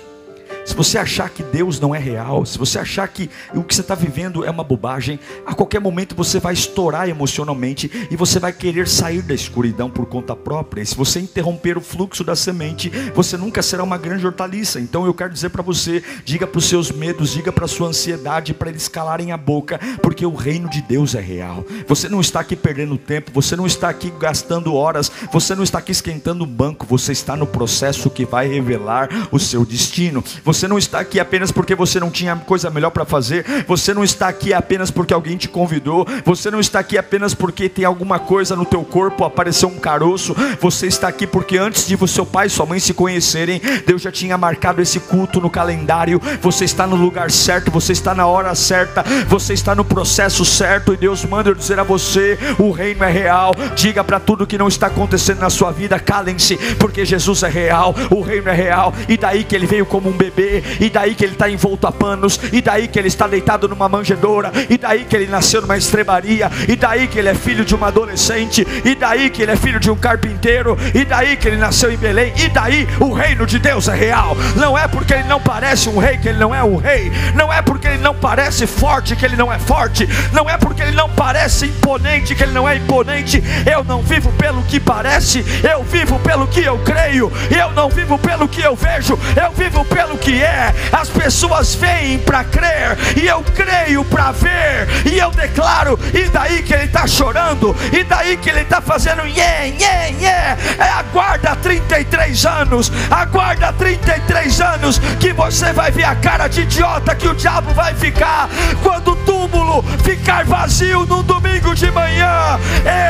Se 0.66 0.74
você 0.74 0.98
achar 0.98 1.30
que 1.30 1.44
Deus 1.44 1.78
não 1.78 1.94
é 1.94 1.98
real, 1.98 2.44
se 2.44 2.58
você 2.58 2.76
achar 2.80 3.06
que 3.06 3.30
o 3.54 3.62
que 3.62 3.72
você 3.72 3.82
está 3.82 3.94
vivendo 3.94 4.44
é 4.44 4.50
uma 4.50 4.64
bobagem, 4.64 5.20
a 5.46 5.54
qualquer 5.54 5.80
momento 5.80 6.16
você 6.16 6.40
vai 6.40 6.54
estourar 6.54 7.08
emocionalmente 7.08 8.08
e 8.10 8.16
você 8.16 8.40
vai 8.40 8.52
querer 8.52 8.88
sair 8.88 9.22
da 9.22 9.32
escuridão 9.32 9.88
por 9.88 10.06
conta 10.06 10.34
própria. 10.34 10.82
E 10.82 10.86
se 10.86 10.96
você 10.96 11.20
interromper 11.20 11.78
o 11.78 11.80
fluxo 11.80 12.24
da 12.24 12.34
semente, 12.34 12.90
você 13.14 13.36
nunca 13.36 13.62
será 13.62 13.84
uma 13.84 13.96
grande 13.96 14.26
hortaliça. 14.26 14.80
Então 14.80 15.06
eu 15.06 15.14
quero 15.14 15.32
dizer 15.32 15.50
para 15.50 15.62
você: 15.62 16.02
diga 16.24 16.48
para 16.48 16.58
os 16.58 16.68
seus 16.68 16.90
medos, 16.90 17.32
diga 17.32 17.52
para 17.52 17.66
a 17.66 17.68
sua 17.68 17.86
ansiedade, 17.86 18.52
para 18.52 18.68
eles 18.68 18.88
calarem 18.88 19.30
a 19.30 19.36
boca, 19.36 19.78
porque 20.02 20.26
o 20.26 20.34
reino 20.34 20.68
de 20.68 20.82
Deus 20.82 21.14
é 21.14 21.20
real. 21.20 21.64
Você 21.86 22.08
não 22.08 22.20
está 22.20 22.40
aqui 22.40 22.56
perdendo 22.56 22.98
tempo, 22.98 23.30
você 23.32 23.54
não 23.54 23.66
está 23.66 23.88
aqui 23.88 24.12
gastando 24.18 24.74
horas, 24.74 25.12
você 25.32 25.54
não 25.54 25.62
está 25.62 25.78
aqui 25.78 25.92
esquentando 25.92 26.42
o 26.42 26.46
banco, 26.46 26.84
você 26.84 27.12
está 27.12 27.36
no 27.36 27.46
processo 27.46 28.10
que 28.10 28.24
vai 28.24 28.48
revelar 28.48 29.08
o 29.30 29.38
seu 29.38 29.64
destino. 29.64 30.24
Você 30.44 30.55
você 30.56 30.66
não 30.66 30.78
está 30.78 31.00
aqui 31.00 31.20
apenas 31.20 31.52
porque 31.52 31.74
você 31.74 32.00
não 32.00 32.10
tinha 32.10 32.34
coisa 32.34 32.70
melhor 32.70 32.90
para 32.90 33.04
fazer. 33.04 33.44
Você 33.68 33.92
não 33.92 34.02
está 34.02 34.28
aqui 34.28 34.54
apenas 34.54 34.90
porque 34.90 35.12
alguém 35.12 35.36
te 35.36 35.48
convidou. 35.48 36.06
Você 36.24 36.50
não 36.50 36.60
está 36.60 36.78
aqui 36.78 36.96
apenas 36.96 37.34
porque 37.34 37.68
tem 37.68 37.84
alguma 37.84 38.18
coisa 38.18 38.56
no 38.56 38.64
teu 38.64 38.82
corpo, 38.82 39.24
apareceu 39.24 39.68
um 39.68 39.78
caroço. 39.78 40.34
Você 40.60 40.86
está 40.86 41.08
aqui 41.08 41.26
porque 41.26 41.58
antes 41.58 41.86
de 41.86 41.96
seu 42.08 42.24
pai 42.24 42.46
e 42.46 42.50
sua 42.50 42.64
mãe 42.64 42.78
se 42.78 42.94
conhecerem, 42.94 43.60
Deus 43.86 44.00
já 44.00 44.10
tinha 44.10 44.38
marcado 44.38 44.80
esse 44.80 44.98
culto 44.98 45.40
no 45.40 45.50
calendário. 45.50 46.20
Você 46.40 46.64
está 46.64 46.86
no 46.86 46.96
lugar 46.96 47.30
certo, 47.30 47.70
você 47.70 47.92
está 47.92 48.14
na 48.14 48.26
hora 48.26 48.54
certa, 48.54 49.04
você 49.28 49.52
está 49.52 49.74
no 49.74 49.84
processo 49.84 50.44
certo 50.44 50.94
e 50.94 50.96
Deus 50.96 51.24
manda 51.24 51.50
eu 51.50 51.54
dizer 51.54 51.78
a 51.78 51.82
você: 51.82 52.38
o 52.58 52.70
reino 52.70 53.04
é 53.04 53.10
real. 53.10 53.52
Diga 53.74 54.02
para 54.02 54.18
tudo 54.18 54.46
que 54.46 54.56
não 54.56 54.68
está 54.68 54.86
acontecendo 54.86 55.40
na 55.40 55.50
sua 55.50 55.70
vida, 55.70 55.98
calem-se, 55.98 56.56
porque 56.78 57.04
Jesus 57.04 57.42
é 57.42 57.48
real, 57.48 57.94
o 58.10 58.22
reino 58.22 58.48
é 58.48 58.54
real. 58.54 58.94
E 59.06 59.16
daí 59.18 59.44
que 59.44 59.54
ele 59.54 59.66
veio 59.66 59.84
como 59.84 60.08
um 60.08 60.16
bebê 60.16 60.45
e 60.80 60.90
daí 60.90 61.14
que 61.14 61.24
ele 61.24 61.32
está 61.32 61.48
envolto 61.48 61.86
a 61.86 61.92
panos, 61.92 62.40
e 62.52 62.60
daí 62.60 62.88
que 62.88 62.98
ele 62.98 63.08
está 63.08 63.26
deitado 63.26 63.68
numa 63.68 63.88
manjedoura, 63.88 64.52
e 64.68 64.78
daí 64.78 65.04
que 65.04 65.16
ele 65.16 65.26
nasceu 65.26 65.60
numa 65.60 65.76
estrebaria, 65.76 66.50
e 66.68 66.76
daí 66.76 67.06
que 67.08 67.18
ele 67.18 67.28
é 67.28 67.34
filho 67.34 67.64
de 67.64 67.74
uma 67.74 67.88
adolescente, 67.88 68.66
e 68.84 68.94
daí 68.94 69.30
que 69.30 69.42
ele 69.42 69.52
é 69.52 69.56
filho 69.56 69.80
de 69.80 69.90
um 69.90 69.96
carpinteiro, 69.96 70.76
e 70.94 71.04
daí 71.04 71.36
que 71.36 71.48
ele 71.48 71.56
nasceu 71.56 71.92
em 71.92 71.96
Belém, 71.96 72.32
e 72.36 72.48
daí 72.48 72.86
o 73.00 73.12
reino 73.12 73.46
de 73.46 73.58
Deus 73.58 73.88
é 73.88 73.94
real. 73.94 74.36
Não 74.56 74.78
é 74.78 74.86
porque 74.88 75.14
ele 75.14 75.24
não 75.24 75.40
parece 75.40 75.88
um 75.88 75.98
rei 75.98 76.18
que 76.18 76.28
ele 76.28 76.38
não 76.38 76.54
é 76.54 76.62
um 76.62 76.76
rei, 76.76 77.10
não 77.34 77.52
é 77.52 77.62
porque 77.62 77.86
ele 77.86 77.98
não 77.98 78.14
parece 78.14 78.66
forte 78.66 79.16
que 79.16 79.24
ele 79.24 79.36
não 79.36 79.52
é 79.52 79.58
forte, 79.58 80.08
não 80.32 80.48
é 80.48 80.56
porque 80.56 80.82
ele 80.82 80.92
não 80.92 81.08
parece 81.10 81.66
imponente 81.66 82.34
que 82.34 82.42
ele 82.42 82.52
não 82.52 82.68
é 82.68 82.76
imponente. 82.76 83.42
Eu 83.70 83.84
não 83.84 84.02
vivo 84.02 84.32
pelo 84.32 84.62
que 84.62 84.78
parece, 84.78 85.44
eu 85.62 85.82
vivo 85.82 86.18
pelo 86.20 86.46
que 86.46 86.62
eu 86.62 86.78
creio, 86.78 87.32
eu 87.50 87.70
não 87.72 87.88
vivo 87.88 88.18
pelo 88.18 88.48
que 88.48 88.60
eu 88.60 88.74
vejo, 88.74 89.18
eu 89.40 89.50
vivo 89.52 89.84
pelo 89.84 90.18
que 90.18 90.35
é. 90.42 90.74
As 90.92 91.08
pessoas 91.08 91.74
vêm 91.74 92.18
para 92.18 92.44
crer 92.44 92.96
e 93.16 93.26
eu 93.26 93.42
creio 93.54 94.04
para 94.04 94.32
ver. 94.32 94.88
E 95.04 95.18
eu 95.18 95.30
declaro, 95.30 95.98
e 96.12 96.24
daí 96.24 96.62
que 96.62 96.74
ele 96.74 96.84
está 96.84 97.06
chorando, 97.06 97.74
e 97.92 98.04
daí 98.04 98.36
que 98.36 98.50
ele 98.50 98.60
está 98.60 98.80
fazendo 98.80 99.22
yeah, 99.26 99.64
yeah, 99.64 100.06
yeah. 100.20 100.56
É, 100.78 100.88
aguarda 100.90 101.56
33 101.56 102.44
anos, 102.46 102.92
aguarda 103.10 103.72
33 103.72 104.60
anos 104.60 104.98
que 105.20 105.32
você 105.32 105.72
vai 105.72 105.90
ver 105.90 106.04
a 106.04 106.14
cara 106.14 106.48
de 106.48 106.62
idiota 106.62 107.14
que 107.14 107.28
o 107.28 107.34
diabo 107.34 107.72
vai 107.74 107.94
ficar 107.94 108.48
quando 108.82 109.12
o 109.12 109.16
túmulo 109.16 109.82
ficar 110.04 110.44
vazio 110.44 111.06
no 111.06 111.22
domingo 111.22 111.74
de 111.74 111.90
manhã. 111.90 112.58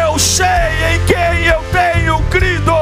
Eu 0.04 0.18
sei 0.18 0.46
em 0.94 1.06
quem 1.06 1.46
eu 1.46 1.62
tenho 1.72 2.20
crido. 2.30 2.72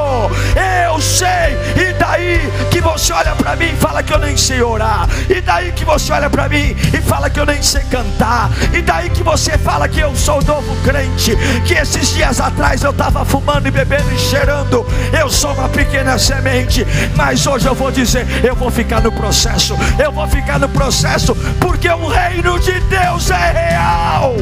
Eu 0.87 1.01
sei. 1.01 1.57
E 1.77 1.93
daí 1.95 2.41
que 2.71 2.81
você 2.81 3.13
olha 3.13 3.35
para 3.35 3.57
mim 3.57 3.73
e 3.73 3.77
fala 3.77 4.03
que 4.03 4.13
eu 4.13 4.19
nem 4.35 4.37
sei 4.37 4.63
orar. 4.63 5.09
E 5.31 5.41
daí 5.41 5.71
que 5.71 5.85
você 5.85 6.13
olha 6.13 6.29
para 6.29 6.49
mim 6.49 6.75
e 6.93 7.01
fala 7.01 7.31
que 7.31 7.39
eu 7.39 7.47
nem 7.47 7.63
sei 7.63 7.83
cantar. 7.83 8.51
E 8.73 8.83
daí 8.83 9.09
que 9.09 9.23
você 9.23 9.57
fala 9.57 9.89
que 9.89 10.01
eu 10.01 10.15
sou 10.17 10.43
novo 10.43 10.75
crente. 10.83 11.37
Que 11.65 11.75
esses 11.75 12.13
dias 12.13 12.41
atrás 12.41 12.83
eu 12.83 12.91
estava 12.91 13.25
fumando 13.25 13.69
e 13.69 13.71
bebendo 13.71 14.13
e 14.13 14.19
cheirando. 14.19 14.85
Eu 15.17 15.31
sou 15.31 15.53
uma 15.53 15.69
pequena 15.69 16.19
semente. 16.19 16.85
Mas 17.17 17.47
hoje 17.47 17.67
eu 17.67 17.75
vou 17.75 17.93
dizer: 17.93 18.27
eu 18.45 18.57
vou 18.57 18.71
ficar 18.71 19.01
no 19.01 19.13
processo. 19.13 19.77
Eu 20.03 20.11
vou 20.11 20.27
ficar 20.27 20.59
no 20.59 20.69
processo. 20.69 21.35
Porque 21.61 21.89
o 21.89 22.09
reino 22.09 22.59
de 22.59 22.73
Deus 22.81 23.31
é 23.31 23.71
real. 23.71 24.35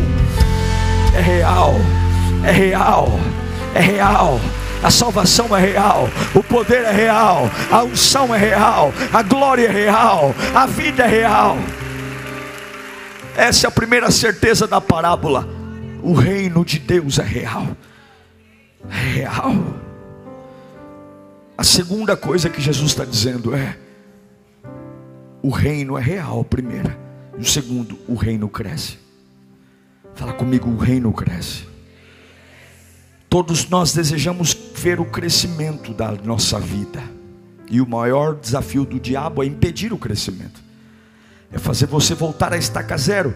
É 1.14 1.20
real. 1.20 1.74
É 2.44 2.50
real. 2.50 3.20
É 3.74 3.80
real. 3.80 4.40
A 4.82 4.90
salvação 4.90 5.56
é 5.56 5.60
real, 5.60 6.08
o 6.34 6.42
poder 6.42 6.82
é 6.84 6.90
real, 6.90 7.48
a 7.70 7.84
unção 7.84 8.34
é 8.34 8.38
real, 8.38 8.92
a 9.12 9.22
glória 9.22 9.68
é 9.68 9.70
real, 9.70 10.34
a 10.54 10.66
vida 10.66 11.04
é 11.04 11.06
real. 11.06 11.56
Essa 13.36 13.66
é 13.66 13.68
a 13.68 13.70
primeira 13.70 14.10
certeza 14.10 14.66
da 14.66 14.80
parábola. 14.80 15.48
O 16.02 16.14
reino 16.14 16.64
de 16.64 16.78
Deus 16.80 17.18
é 17.18 17.22
real. 17.22 17.68
É 18.90 19.20
real. 19.20 19.54
A 21.56 21.64
segunda 21.64 22.16
coisa 22.16 22.50
que 22.50 22.60
Jesus 22.60 22.90
está 22.90 23.04
dizendo 23.04 23.54
é: 23.54 23.78
o 25.40 25.50
reino 25.50 25.96
é 25.96 26.02
real, 26.02 26.44
primeira. 26.44 26.98
E 27.38 27.40
o 27.40 27.44
segundo, 27.44 27.98
o 28.08 28.14
reino 28.14 28.48
cresce. 28.48 28.98
Fala 30.14 30.32
comigo, 30.32 30.68
o 30.68 30.76
reino 30.76 31.12
cresce. 31.12 31.64
Todos 33.28 33.68
nós 33.68 33.94
desejamos 33.94 34.52
ver 34.82 34.98
o 34.98 35.04
crescimento 35.04 35.94
da 35.94 36.10
nossa 36.10 36.58
vida. 36.58 37.00
E 37.70 37.80
o 37.80 37.88
maior 37.88 38.34
desafio 38.34 38.84
do 38.84 38.98
diabo 38.98 39.40
é 39.40 39.46
impedir 39.46 39.92
o 39.92 39.98
crescimento. 39.98 40.60
É 41.52 41.58
fazer 41.58 41.86
você 41.86 42.16
voltar 42.16 42.52
a 42.52 42.56
estaca 42.56 42.96
zero. 42.96 43.32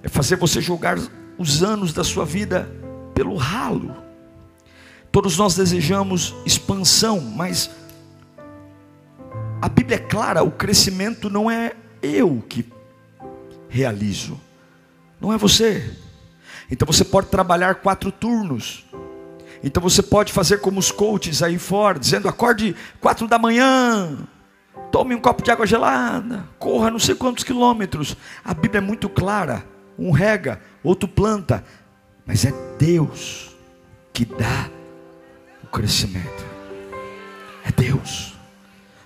É 0.00 0.08
fazer 0.08 0.36
você 0.36 0.60
jogar 0.60 0.96
os 1.36 1.62
anos 1.64 1.92
da 1.92 2.04
sua 2.04 2.24
vida 2.24 2.70
pelo 3.12 3.34
ralo. 3.34 3.96
Todos 5.10 5.36
nós 5.36 5.56
desejamos 5.56 6.36
expansão, 6.46 7.20
mas 7.20 7.68
a 9.60 9.68
Bíblia 9.68 9.96
é 9.96 10.00
clara: 10.00 10.44
o 10.44 10.52
crescimento 10.52 11.28
não 11.28 11.50
é 11.50 11.72
eu 12.00 12.44
que 12.48 12.64
realizo, 13.68 14.40
não 15.20 15.32
é 15.32 15.36
você. 15.36 15.98
Então 16.70 16.86
você 16.86 17.04
pode 17.04 17.26
trabalhar 17.26 17.76
quatro 17.76 18.12
turnos. 18.12 18.86
Então 19.66 19.82
você 19.82 20.00
pode 20.00 20.32
fazer 20.32 20.58
como 20.58 20.78
os 20.78 20.92
coaches 20.92 21.42
aí 21.42 21.58
fora, 21.58 21.98
dizendo: 21.98 22.28
acorde 22.28 22.76
quatro 23.00 23.26
da 23.26 23.36
manhã, 23.36 24.16
tome 24.92 25.12
um 25.12 25.20
copo 25.20 25.42
de 25.42 25.50
água 25.50 25.66
gelada, 25.66 26.44
corra 26.56 26.88
não 26.88 27.00
sei 27.00 27.16
quantos 27.16 27.42
quilômetros. 27.42 28.16
A 28.44 28.54
Bíblia 28.54 28.78
é 28.78 28.80
muito 28.80 29.08
clara: 29.08 29.66
um 29.98 30.12
rega, 30.12 30.60
outro 30.84 31.08
planta, 31.08 31.64
mas 32.24 32.44
é 32.44 32.54
Deus 32.78 33.56
que 34.12 34.24
dá 34.24 34.70
o 35.64 35.66
crescimento. 35.66 36.46
É 37.64 37.72
Deus. 37.72 38.36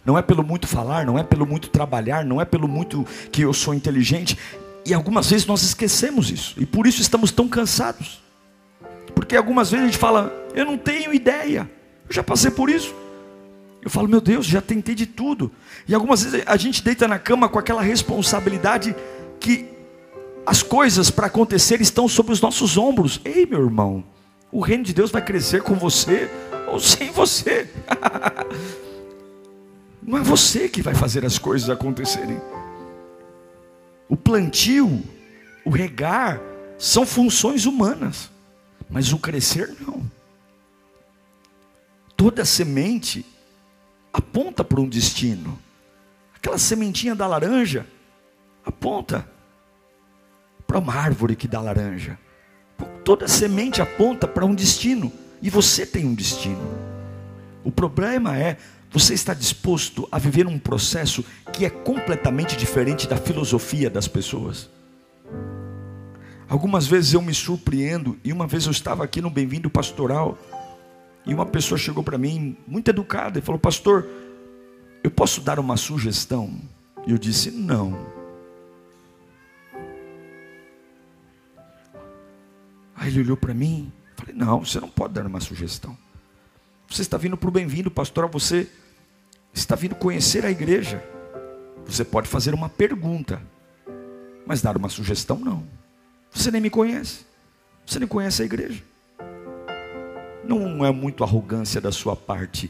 Não 0.04 0.18
é 0.18 0.20
pelo 0.20 0.44
muito 0.44 0.66
falar, 0.66 1.06
não 1.06 1.18
é 1.18 1.22
pelo 1.22 1.46
muito 1.46 1.70
trabalhar, 1.70 2.22
não 2.22 2.38
é 2.38 2.44
pelo 2.44 2.68
muito 2.68 3.06
que 3.32 3.40
eu 3.40 3.54
sou 3.54 3.72
inteligente. 3.72 4.36
E 4.84 4.92
algumas 4.92 5.30
vezes 5.30 5.46
nós 5.46 5.62
esquecemos 5.62 6.30
isso. 6.30 6.54
E 6.58 6.66
por 6.66 6.86
isso 6.86 7.00
estamos 7.00 7.32
tão 7.32 7.48
cansados. 7.48 8.22
Porque 9.14 9.34
algumas 9.36 9.70
vezes 9.70 9.84
a 9.84 9.88
gente 9.88 9.98
fala, 9.98 10.39
eu 10.54 10.64
não 10.64 10.76
tenho 10.76 11.12
ideia. 11.14 11.70
Eu 12.08 12.14
já 12.14 12.22
passei 12.22 12.50
por 12.50 12.68
isso. 12.70 12.94
Eu 13.82 13.90
falo, 13.90 14.08
meu 14.08 14.20
Deus, 14.20 14.46
já 14.46 14.60
tentei 14.60 14.94
de 14.94 15.06
tudo. 15.06 15.50
E 15.88 15.94
algumas 15.94 16.22
vezes 16.22 16.42
a 16.46 16.56
gente 16.56 16.82
deita 16.82 17.08
na 17.08 17.18
cama 17.18 17.48
com 17.48 17.58
aquela 17.58 17.82
responsabilidade 17.82 18.94
que 19.38 19.68
as 20.44 20.62
coisas 20.62 21.10
para 21.10 21.28
acontecer 21.28 21.80
estão 21.80 22.08
sobre 22.08 22.32
os 22.32 22.40
nossos 22.40 22.76
ombros. 22.76 23.20
Ei, 23.24 23.46
meu 23.46 23.62
irmão, 23.62 24.04
o 24.52 24.60
reino 24.60 24.84
de 24.84 24.92
Deus 24.92 25.10
vai 25.10 25.24
crescer 25.24 25.62
com 25.62 25.74
você 25.74 26.28
ou 26.68 26.78
sem 26.78 27.10
você. 27.10 27.68
Não 30.02 30.18
é 30.18 30.22
você 30.22 30.68
que 30.68 30.82
vai 30.82 30.94
fazer 30.94 31.24
as 31.24 31.38
coisas 31.38 31.70
acontecerem. 31.70 32.40
O 34.08 34.16
plantio, 34.16 35.02
o 35.64 35.70
regar, 35.70 36.40
são 36.76 37.06
funções 37.06 37.64
humanas, 37.64 38.30
mas 38.88 39.12
o 39.12 39.18
crescer 39.18 39.72
não. 39.86 40.02
Toda 42.20 42.44
semente 42.44 43.24
aponta 44.12 44.62
para 44.62 44.78
um 44.78 44.86
destino. 44.86 45.58
Aquela 46.36 46.58
sementinha 46.58 47.14
da 47.14 47.26
laranja 47.26 47.86
aponta 48.62 49.26
para 50.66 50.78
uma 50.78 50.94
árvore 50.94 51.34
que 51.34 51.48
dá 51.48 51.62
laranja. 51.62 52.18
Toda 53.06 53.26
semente 53.26 53.80
aponta 53.80 54.28
para 54.28 54.44
um 54.44 54.54
destino 54.54 55.10
e 55.40 55.48
você 55.48 55.86
tem 55.86 56.04
um 56.04 56.12
destino. 56.12 56.60
O 57.64 57.72
problema 57.72 58.36
é 58.36 58.58
você 58.90 59.14
está 59.14 59.32
disposto 59.32 60.06
a 60.12 60.18
viver 60.18 60.46
um 60.46 60.58
processo 60.58 61.24
que 61.54 61.64
é 61.64 61.70
completamente 61.70 62.54
diferente 62.54 63.08
da 63.08 63.16
filosofia 63.16 63.88
das 63.88 64.06
pessoas? 64.06 64.68
Algumas 66.46 66.86
vezes 66.86 67.14
eu 67.14 67.22
me 67.22 67.32
surpreendo, 67.32 68.18
e 68.22 68.30
uma 68.30 68.46
vez 68.46 68.66
eu 68.66 68.72
estava 68.72 69.04
aqui 69.04 69.22
no 69.22 69.30
Bem-vindo 69.30 69.70
Pastoral, 69.70 70.36
e 71.26 71.34
uma 71.34 71.46
pessoa 71.46 71.78
chegou 71.78 72.02
para 72.02 72.18
mim, 72.18 72.56
muito 72.66 72.88
educada, 72.88 73.38
e 73.38 73.42
falou: 73.42 73.58
Pastor, 73.58 74.06
eu 75.02 75.10
posso 75.10 75.40
dar 75.40 75.58
uma 75.58 75.76
sugestão? 75.76 76.60
E 77.06 77.10
eu 77.12 77.18
disse: 77.18 77.50
Não. 77.50 77.96
Aí 82.94 83.08
ele 83.08 83.20
olhou 83.20 83.36
para 83.36 83.54
mim, 83.54 83.92
falei: 84.16 84.34
Não, 84.34 84.64
você 84.64 84.80
não 84.80 84.88
pode 84.88 85.14
dar 85.14 85.26
uma 85.26 85.40
sugestão. 85.40 85.96
Você 86.88 87.02
está 87.02 87.16
vindo 87.16 87.36
para 87.36 87.48
o 87.48 87.52
bem-vindo, 87.52 87.90
pastoral, 87.90 88.28
você 88.30 88.68
está 89.54 89.76
vindo 89.76 89.94
conhecer 89.94 90.44
a 90.44 90.50
igreja. 90.50 91.02
Você 91.86 92.04
pode 92.04 92.28
fazer 92.28 92.52
uma 92.54 92.68
pergunta, 92.68 93.40
mas 94.46 94.60
dar 94.60 94.76
uma 94.76 94.88
sugestão 94.88 95.38
não. 95.38 95.66
Você 96.30 96.50
nem 96.50 96.60
me 96.60 96.70
conhece. 96.70 97.24
Você 97.86 97.98
nem 97.98 98.08
conhece 98.08 98.42
a 98.42 98.44
igreja. 98.44 98.82
Não 100.50 100.84
é 100.84 100.90
muito 100.90 101.22
arrogância 101.22 101.80
da 101.80 101.92
sua 101.92 102.16
parte 102.16 102.68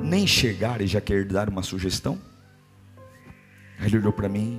nem 0.00 0.26
chegar 0.26 0.80
e 0.80 0.86
já 0.86 1.02
querer 1.02 1.26
dar 1.26 1.50
uma 1.50 1.62
sugestão? 1.62 2.18
Aí 3.78 3.88
ele 3.88 3.98
olhou 3.98 4.12
para 4.12 4.26
mim. 4.26 4.58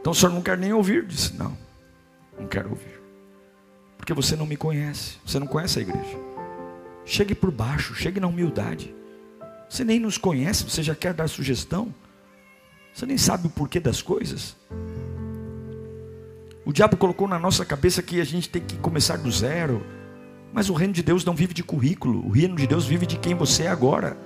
Então 0.00 0.12
o 0.12 0.14
senhor 0.14 0.32
não 0.32 0.40
quer 0.40 0.56
nem 0.56 0.72
ouvir? 0.72 1.04
Disse: 1.04 1.36
Não, 1.36 1.54
não 2.40 2.46
quero 2.48 2.70
ouvir. 2.70 2.98
Porque 3.98 4.14
você 4.14 4.34
não 4.34 4.46
me 4.46 4.56
conhece, 4.56 5.18
você 5.22 5.38
não 5.38 5.46
conhece 5.46 5.80
a 5.80 5.82
igreja. 5.82 6.18
Chegue 7.04 7.34
por 7.34 7.50
baixo, 7.50 7.94
chegue 7.94 8.18
na 8.18 8.26
humildade. 8.26 8.94
Você 9.68 9.84
nem 9.84 10.00
nos 10.00 10.16
conhece, 10.16 10.64
você 10.64 10.82
já 10.82 10.94
quer 10.94 11.12
dar 11.12 11.28
sugestão? 11.28 11.94
Você 12.94 13.04
nem 13.04 13.18
sabe 13.18 13.48
o 13.48 13.50
porquê 13.50 13.78
das 13.78 14.00
coisas? 14.00 14.56
O 16.64 16.72
diabo 16.72 16.96
colocou 16.96 17.28
na 17.28 17.38
nossa 17.38 17.66
cabeça 17.66 18.02
que 18.02 18.18
a 18.18 18.24
gente 18.24 18.48
tem 18.48 18.62
que 18.62 18.78
começar 18.78 19.18
do 19.18 19.30
zero. 19.30 19.84
Mas 20.52 20.68
o 20.68 20.74
reino 20.74 20.92
de 20.92 21.02
Deus 21.02 21.24
não 21.24 21.34
vive 21.34 21.54
de 21.54 21.62
currículo, 21.62 22.26
o 22.26 22.30
reino 22.30 22.56
de 22.56 22.66
Deus 22.66 22.84
vive 22.84 23.06
de 23.06 23.16
quem 23.16 23.34
você 23.34 23.64
é 23.64 23.68
agora. 23.68 24.16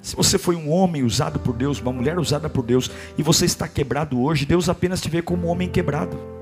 Se 0.00 0.16
você 0.16 0.38
foi 0.38 0.56
um 0.56 0.70
homem 0.70 1.02
usado 1.02 1.38
por 1.38 1.54
Deus, 1.54 1.80
uma 1.80 1.92
mulher 1.92 2.18
usada 2.18 2.48
por 2.48 2.64
Deus, 2.64 2.90
e 3.16 3.22
você 3.22 3.44
está 3.44 3.68
quebrado 3.68 4.20
hoje, 4.20 4.46
Deus 4.46 4.68
apenas 4.68 5.00
te 5.00 5.08
vê 5.08 5.22
como 5.22 5.46
um 5.46 5.50
homem 5.50 5.68
quebrado. 5.68 6.41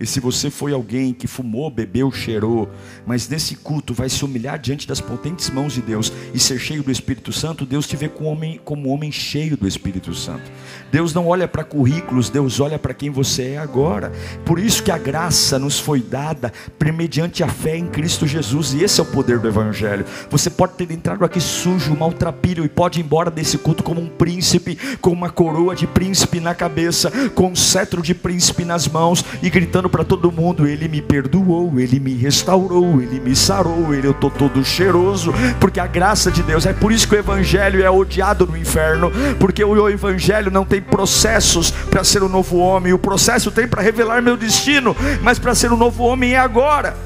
E 0.00 0.06
se 0.06 0.20
você 0.20 0.50
foi 0.50 0.72
alguém 0.72 1.12
que 1.12 1.26
fumou, 1.26 1.70
bebeu, 1.70 2.10
cheirou, 2.10 2.68
mas 3.06 3.28
nesse 3.28 3.56
culto 3.56 3.94
vai 3.94 4.08
se 4.08 4.24
humilhar 4.24 4.58
diante 4.58 4.86
das 4.88 5.00
potentes 5.00 5.50
mãos 5.50 5.72
de 5.72 5.82
Deus 5.82 6.12
e 6.32 6.38
ser 6.38 6.58
cheio 6.58 6.82
do 6.82 6.90
Espírito 6.90 7.32
Santo, 7.32 7.66
Deus 7.66 7.86
te 7.86 7.96
vê 7.96 8.08
como 8.08 8.28
homem, 8.28 8.60
como 8.64 8.88
homem 8.90 9.12
cheio 9.12 9.56
do 9.56 9.66
Espírito 9.66 10.14
Santo. 10.14 10.50
Deus 10.90 11.12
não 11.12 11.26
olha 11.26 11.46
para 11.48 11.64
currículos, 11.64 12.30
Deus 12.30 12.60
olha 12.60 12.78
para 12.78 12.94
quem 12.94 13.10
você 13.10 13.50
é 13.50 13.58
agora. 13.58 14.12
Por 14.44 14.58
isso 14.58 14.82
que 14.82 14.90
a 14.90 14.98
graça 14.98 15.58
nos 15.58 15.78
foi 15.78 16.00
dada 16.00 16.52
mediante 16.94 17.42
a 17.42 17.48
fé 17.48 17.76
em 17.76 17.86
Cristo 17.86 18.26
Jesus, 18.26 18.72
e 18.72 18.84
esse 18.84 19.00
é 19.00 19.02
o 19.02 19.06
poder 19.06 19.38
do 19.38 19.48
Evangelho. 19.48 20.06
Você 20.30 20.48
pode 20.48 20.74
ter 20.74 20.90
entrado 20.90 21.24
aqui 21.24 21.40
sujo, 21.40 21.96
maltrapilho, 21.96 22.64
e 22.64 22.68
pode 22.68 23.00
ir 23.00 23.02
embora 23.02 23.30
desse 23.30 23.58
culto 23.58 23.82
como 23.82 24.00
um 24.00 24.08
príncipe, 24.08 24.78
com 25.00 25.10
uma 25.10 25.28
coroa 25.28 25.74
de 25.74 25.86
príncipe 25.86 26.38
na 26.40 26.54
cabeça, 26.54 27.10
com 27.30 27.48
um 27.48 27.56
cetro 27.56 28.00
de 28.00 28.14
príncipe 28.14 28.64
nas 28.64 28.86
mãos 28.86 29.24
e 29.42 29.50
gritando 29.50 29.83
para 29.88 30.04
todo 30.04 30.30
mundo: 30.30 30.66
Ele 30.66 30.88
me 30.88 31.00
perdoou, 31.00 31.78
Ele 31.78 31.98
me 32.00 32.14
restaurou, 32.14 33.00
Ele 33.00 33.20
me 33.20 33.34
sarou, 33.34 33.94
Ele 33.94 34.06
eu 34.06 34.12
estou 34.12 34.30
todo 34.30 34.64
cheiroso, 34.64 35.32
porque 35.60 35.80
a 35.80 35.86
graça 35.86 36.30
de 36.30 36.42
Deus 36.42 36.66
é 36.66 36.72
por 36.72 36.92
isso 36.92 37.08
que 37.08 37.14
o 37.14 37.18
Evangelho 37.18 37.82
é 37.82 37.90
odiado 37.90 38.46
no 38.46 38.56
inferno, 38.56 39.10
porque 39.38 39.64
o 39.64 39.88
Evangelho 39.88 40.50
não 40.50 40.64
tem 40.64 40.80
processos 40.80 41.70
para 41.70 42.04
ser 42.04 42.22
um 42.22 42.28
novo 42.28 42.58
homem, 42.58 42.92
o 42.92 42.98
processo 42.98 43.50
tem 43.50 43.66
para 43.66 43.82
revelar 43.82 44.22
meu 44.22 44.36
destino, 44.36 44.96
mas 45.22 45.38
para 45.38 45.54
ser 45.54 45.72
um 45.72 45.76
novo 45.76 46.04
homem 46.04 46.34
é 46.34 46.38
agora. 46.38 46.96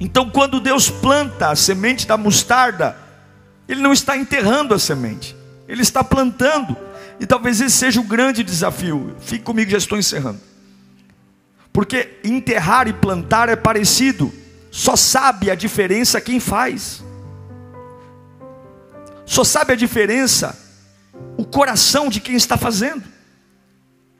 Então, 0.00 0.28
quando 0.28 0.58
Deus 0.58 0.90
planta 0.90 1.50
a 1.50 1.56
semente 1.56 2.06
da 2.06 2.16
mostarda, 2.16 2.96
Ele 3.68 3.80
não 3.80 3.92
está 3.92 4.16
enterrando 4.16 4.74
a 4.74 4.78
semente, 4.78 5.36
Ele 5.68 5.82
está 5.82 6.02
plantando. 6.02 6.76
E 7.20 7.26
talvez 7.26 7.60
esse 7.60 7.76
seja 7.76 8.00
o 8.00 8.04
grande 8.04 8.42
desafio. 8.42 9.14
Fique 9.20 9.44
comigo, 9.44 9.70
já 9.70 9.78
estou 9.78 9.96
encerrando. 9.96 10.40
Porque 11.72 12.18
enterrar 12.22 12.86
e 12.86 12.92
plantar 12.92 13.48
é 13.48 13.56
parecido, 13.56 14.32
só 14.70 14.94
sabe 14.94 15.50
a 15.50 15.54
diferença 15.54 16.20
quem 16.20 16.38
faz. 16.38 17.02
Só 19.24 19.44
sabe 19.44 19.72
a 19.72 19.76
diferença 19.76 20.58
o 21.36 21.44
coração 21.44 22.08
de 22.08 22.20
quem 22.20 22.34
está 22.34 22.56
fazendo. 22.56 23.02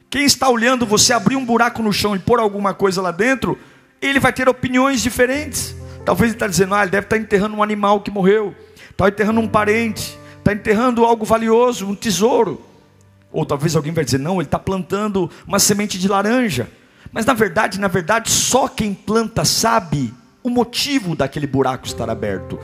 Quem 0.09 0.25
está 0.25 0.49
olhando 0.49 0.87
você 0.87 1.13
abrir 1.13 1.37
um 1.37 1.45
buraco 1.45 1.83
no 1.83 1.93
chão 1.93 2.15
e 2.15 2.19
pôr 2.19 2.39
alguma 2.39 2.75
coisa 2.75 3.01
lá 3.01 3.11
dentro, 3.11 3.59
ele 4.01 4.21
vai 4.21 4.33
ter 4.33 4.49
opiniões 4.49 5.03
diferentes. 5.03 5.75
Talvez 6.05 6.31
ele 6.31 6.37
está 6.37 6.47
dizendo, 6.47 6.75
ah, 6.75 6.83
ele 6.83 6.91
deve 6.91 7.07
estar 7.07 7.17
enterrando 7.17 7.57
um 7.57 7.63
animal 7.63 8.01
que 8.01 8.11
morreu, 8.11 8.55
está 8.91 9.09
enterrando 9.09 9.41
um 9.41 9.49
parente, 9.49 10.19
está 10.39 10.53
enterrando 10.53 11.05
algo 11.05 11.25
valioso, 11.25 11.87
um 11.87 11.95
tesouro. 11.95 12.61
Ou 13.31 13.47
talvez 13.47 13.75
alguém 13.75 13.93
vai 13.93 14.05
dizer, 14.05 14.19
não, 14.19 14.35
ele 14.35 14.45
está 14.45 14.59
plantando 14.59 15.31
uma 15.47 15.59
semente 15.59 15.99
de 15.99 16.09
laranja. 16.09 16.69
Mas 17.13 17.27
na 17.27 17.35
verdade, 17.35 17.79
na 17.79 17.89
verdade, 17.89 18.31
só 18.31 18.67
quem 18.67 18.95
planta 18.95 19.45
sabe 19.45 20.13
o 20.43 20.49
motivo 20.49 21.15
daquele 21.15 21.47
buraco 21.47 21.87
estar 21.87 22.09
aberto. 22.09 22.59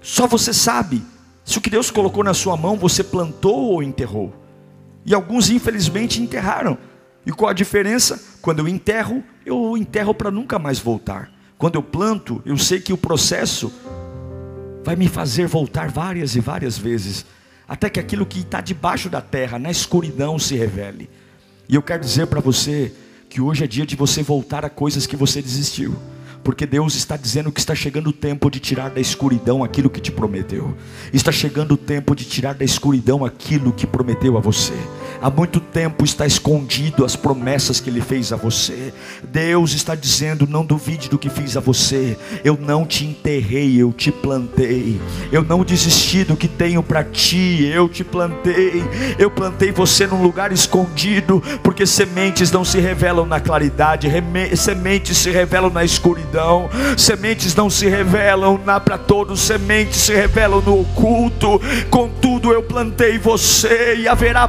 Só 0.00 0.26
você 0.26 0.52
sabe 0.52 1.02
se 1.44 1.58
o 1.58 1.60
que 1.60 1.70
Deus 1.70 1.90
colocou 1.90 2.22
na 2.22 2.34
sua 2.34 2.56
mão 2.56 2.76
você 2.76 3.02
plantou 3.02 3.72
ou 3.72 3.82
enterrou. 3.82 4.32
E 5.06 5.14
alguns, 5.14 5.50
infelizmente, 5.50 6.20
enterraram. 6.20 6.78
E 7.26 7.32
qual 7.32 7.50
a 7.50 7.54
diferença? 7.54 8.22
Quando 8.42 8.58
eu 8.58 8.68
enterro, 8.68 9.24
eu 9.44 9.76
enterro 9.76 10.14
para 10.14 10.30
nunca 10.30 10.58
mais 10.58 10.78
voltar. 10.78 11.30
Quando 11.56 11.76
eu 11.76 11.82
planto, 11.82 12.42
eu 12.44 12.58
sei 12.58 12.80
que 12.80 12.92
o 12.92 12.98
processo 12.98 13.72
vai 14.84 14.96
me 14.96 15.08
fazer 15.08 15.46
voltar 15.46 15.90
várias 15.90 16.36
e 16.36 16.40
várias 16.40 16.76
vezes 16.76 17.24
até 17.66 17.88
que 17.88 17.98
aquilo 17.98 18.26
que 18.26 18.40
está 18.40 18.60
debaixo 18.60 19.08
da 19.08 19.20
terra, 19.20 19.58
na 19.58 19.70
escuridão, 19.70 20.38
se 20.38 20.54
revele. 20.54 21.08
E 21.68 21.74
eu 21.74 21.82
quero 21.82 22.04
dizer 22.04 22.26
para 22.26 22.40
você 22.40 22.92
que 23.34 23.40
hoje 23.40 23.64
é 23.64 23.66
dia 23.66 23.84
de 23.84 23.96
você 23.96 24.22
voltar 24.22 24.64
a 24.64 24.70
coisas 24.70 25.08
que 25.08 25.16
você 25.16 25.42
desistiu 25.42 25.96
porque 26.44 26.64
Deus 26.64 26.94
está 26.94 27.16
dizendo 27.16 27.50
que 27.50 27.58
está 27.58 27.74
chegando 27.74 28.10
o 28.10 28.12
tempo 28.12 28.48
de 28.48 28.60
tirar 28.60 28.90
da 28.90 29.00
escuridão 29.00 29.64
aquilo 29.64 29.90
que 29.90 30.00
te 30.00 30.12
prometeu, 30.12 30.76
está 31.12 31.32
chegando 31.32 31.72
o 31.72 31.76
tempo 31.76 32.14
de 32.14 32.24
tirar 32.24 32.54
da 32.54 32.64
escuridão 32.64 33.24
aquilo 33.24 33.72
que 33.72 33.86
prometeu 33.86 34.36
a 34.36 34.40
você. 34.40 34.74
Há 35.24 35.30
muito 35.30 35.58
tempo 35.58 36.04
está 36.04 36.26
escondido 36.26 37.02
as 37.02 37.16
promessas 37.16 37.80
que 37.80 37.88
Ele 37.88 38.02
fez 38.02 38.30
a 38.30 38.36
você. 38.36 38.92
Deus 39.22 39.72
está 39.72 39.94
dizendo: 39.94 40.46
não 40.46 40.66
duvide 40.66 41.08
do 41.08 41.16
que 41.16 41.30
fiz 41.30 41.56
a 41.56 41.60
você. 41.60 42.14
Eu 42.44 42.58
não 42.60 42.84
te 42.84 43.06
enterrei, 43.06 43.80
eu 43.80 43.90
te 43.90 44.12
plantei. 44.12 45.00
Eu 45.32 45.42
não 45.42 45.64
desisti 45.64 46.24
do 46.24 46.36
que 46.36 46.46
tenho 46.46 46.82
para 46.82 47.02
ti, 47.02 47.64
eu 47.74 47.88
te 47.88 48.04
plantei. 48.04 48.84
Eu 49.18 49.30
plantei 49.30 49.72
você 49.72 50.06
num 50.06 50.22
lugar 50.22 50.52
escondido, 50.52 51.42
porque 51.62 51.86
sementes 51.86 52.52
não 52.52 52.62
se 52.62 52.78
revelam 52.78 53.24
na 53.24 53.40
claridade, 53.40 54.10
sementes 54.58 55.16
se 55.16 55.30
revelam 55.30 55.70
na 55.70 55.86
escuridão. 55.86 56.68
Sementes 56.98 57.54
não 57.54 57.70
se 57.70 57.88
revelam 57.88 58.60
para 58.84 58.98
todos, 58.98 59.40
sementes 59.40 60.02
se 60.02 60.14
revelam 60.14 60.60
no 60.60 60.82
oculto. 60.82 61.58
Contudo, 61.88 62.52
eu 62.52 62.62
plantei 62.62 63.16
você 63.16 63.96
e 64.00 64.06
haverá 64.06 64.46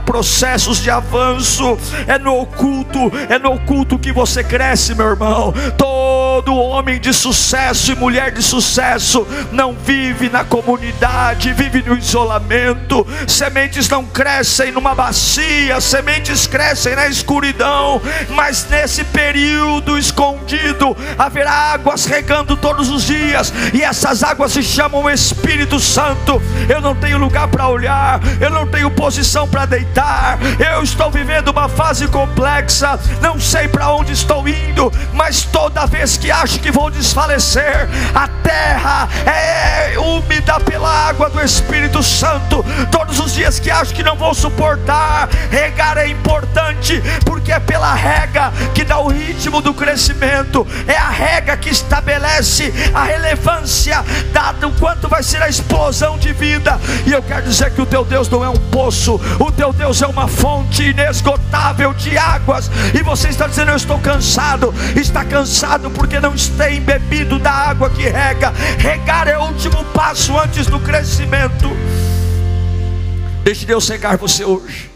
processos 0.65 0.81
de 0.81 0.89
avanço. 0.89 1.77
É 2.07 2.17
no 2.17 2.39
oculto, 2.39 3.11
é 3.29 3.37
no 3.37 3.53
oculto 3.53 3.99
que 3.99 4.11
você 4.11 4.43
cresce, 4.43 4.95
meu 4.95 5.07
irmão. 5.07 5.53
Todo 5.77 6.55
homem 6.55 6.99
de 6.99 7.13
sucesso 7.13 7.91
e 7.91 7.95
mulher 7.95 8.31
de 8.31 8.41
sucesso 8.41 9.25
não 9.51 9.73
vive 9.73 10.29
na 10.29 10.43
comunidade, 10.43 11.53
vive 11.53 11.83
no 11.83 11.95
isolamento. 11.97 13.05
Sementes 13.27 13.87
não 13.87 14.05
crescem 14.05 14.71
numa 14.71 14.95
bacia, 14.95 15.79
sementes 15.79 16.47
crescem 16.47 16.95
na 16.95 17.07
escuridão, 17.07 18.01
mas 18.29 18.67
nesse 18.69 19.03
período 19.03 19.97
escondido 19.97 20.95
haverá 21.17 21.73
águas 21.73 22.05
regando 22.05 22.57
todos 22.57 22.89
os 22.89 23.03
dias, 23.05 23.53
e 23.73 23.81
essas 23.81 24.23
águas 24.23 24.51
se 24.51 24.63
chamam 24.63 25.09
Espírito 25.09 25.79
Santo. 25.79 26.41
Eu 26.67 26.81
não 26.81 26.95
tenho 26.95 27.17
lugar 27.17 27.47
para 27.47 27.67
olhar, 27.67 28.19
eu 28.39 28.49
não 28.49 28.65
tenho 28.67 28.89
posição 28.91 29.47
para 29.47 29.65
deitar, 29.65 30.37
eu 30.59 30.83
estou 30.83 31.11
vivendo 31.11 31.49
uma 31.49 31.67
fase 31.67 32.07
complexa, 32.07 32.99
não 33.21 33.39
sei 33.39 33.67
para 33.67 33.91
onde 33.93 34.13
estou 34.13 34.47
indo, 34.47 34.91
mas 35.13 35.43
toda 35.43 35.85
vez 35.85 36.17
que 36.17 36.31
acho 36.31 36.59
que 36.59 36.71
vou 36.71 36.89
desfalecer, 36.89 37.87
a 38.13 38.27
terra 38.27 39.07
é 39.25 39.97
úmida 39.97 40.59
pela 40.59 40.89
água 41.07 41.29
do 41.29 41.41
Espírito 41.41 42.01
Santo. 42.03 42.63
Todos 42.91 43.19
os 43.19 43.33
dias 43.33 43.59
que 43.59 43.71
acho 43.71 43.93
que 43.93 44.03
não 44.03 44.15
vou 44.15 44.33
suportar, 44.33 45.29
regar 45.49 45.97
é 45.97 46.07
importante, 46.07 47.01
porque 47.25 47.51
é 47.51 47.59
pela 47.59 47.93
rega 47.93 48.51
que 48.73 48.83
dá 48.83 48.99
o 48.99 49.07
ritmo 49.07 49.61
do 49.61 49.73
crescimento, 49.73 50.65
é 50.87 50.95
a 50.95 51.09
rega 51.09 51.57
que 51.57 51.69
estabelece 51.69 52.73
a 52.93 53.03
relevância 53.03 54.03
dado 54.31 54.71
quanto 54.79 55.07
vai 55.07 55.23
ser 55.23 55.41
a 55.41 55.49
explosão 55.49 56.17
de 56.17 56.33
vida. 56.33 56.79
E 57.05 57.11
eu 57.11 57.21
quero 57.21 57.43
dizer 57.43 57.71
que 57.71 57.81
o 57.81 57.85
teu 57.85 58.03
Deus 58.03 58.29
não 58.29 58.43
é 58.43 58.49
um 58.49 58.57
poço, 58.69 59.19
o 59.39 59.51
teu 59.51 59.71
Deus 59.71 60.01
é 60.01 60.07
uma 60.07 60.27
fonte 60.35 60.83
inesgotável 60.83 61.93
de 61.93 62.17
águas. 62.17 62.69
E 62.93 63.01
você 63.01 63.29
está 63.29 63.47
dizendo: 63.47 63.71
Eu 63.71 63.77
estou 63.77 63.99
cansado. 63.99 64.73
Está 64.95 65.25
cansado 65.25 65.89
porque 65.91 66.19
não 66.19 66.35
está 66.35 66.71
embebido 66.71 67.39
da 67.39 67.51
água 67.51 67.89
que 67.89 68.03
rega. 68.03 68.53
Regar 68.77 69.27
é 69.27 69.37
o 69.37 69.45
último 69.45 69.83
passo 69.85 70.37
antes 70.37 70.67
do 70.67 70.79
crescimento. 70.79 71.69
Deixe 73.43 73.65
Deus 73.65 73.87
regar 73.87 74.17
você 74.17 74.43
hoje. 74.43 74.89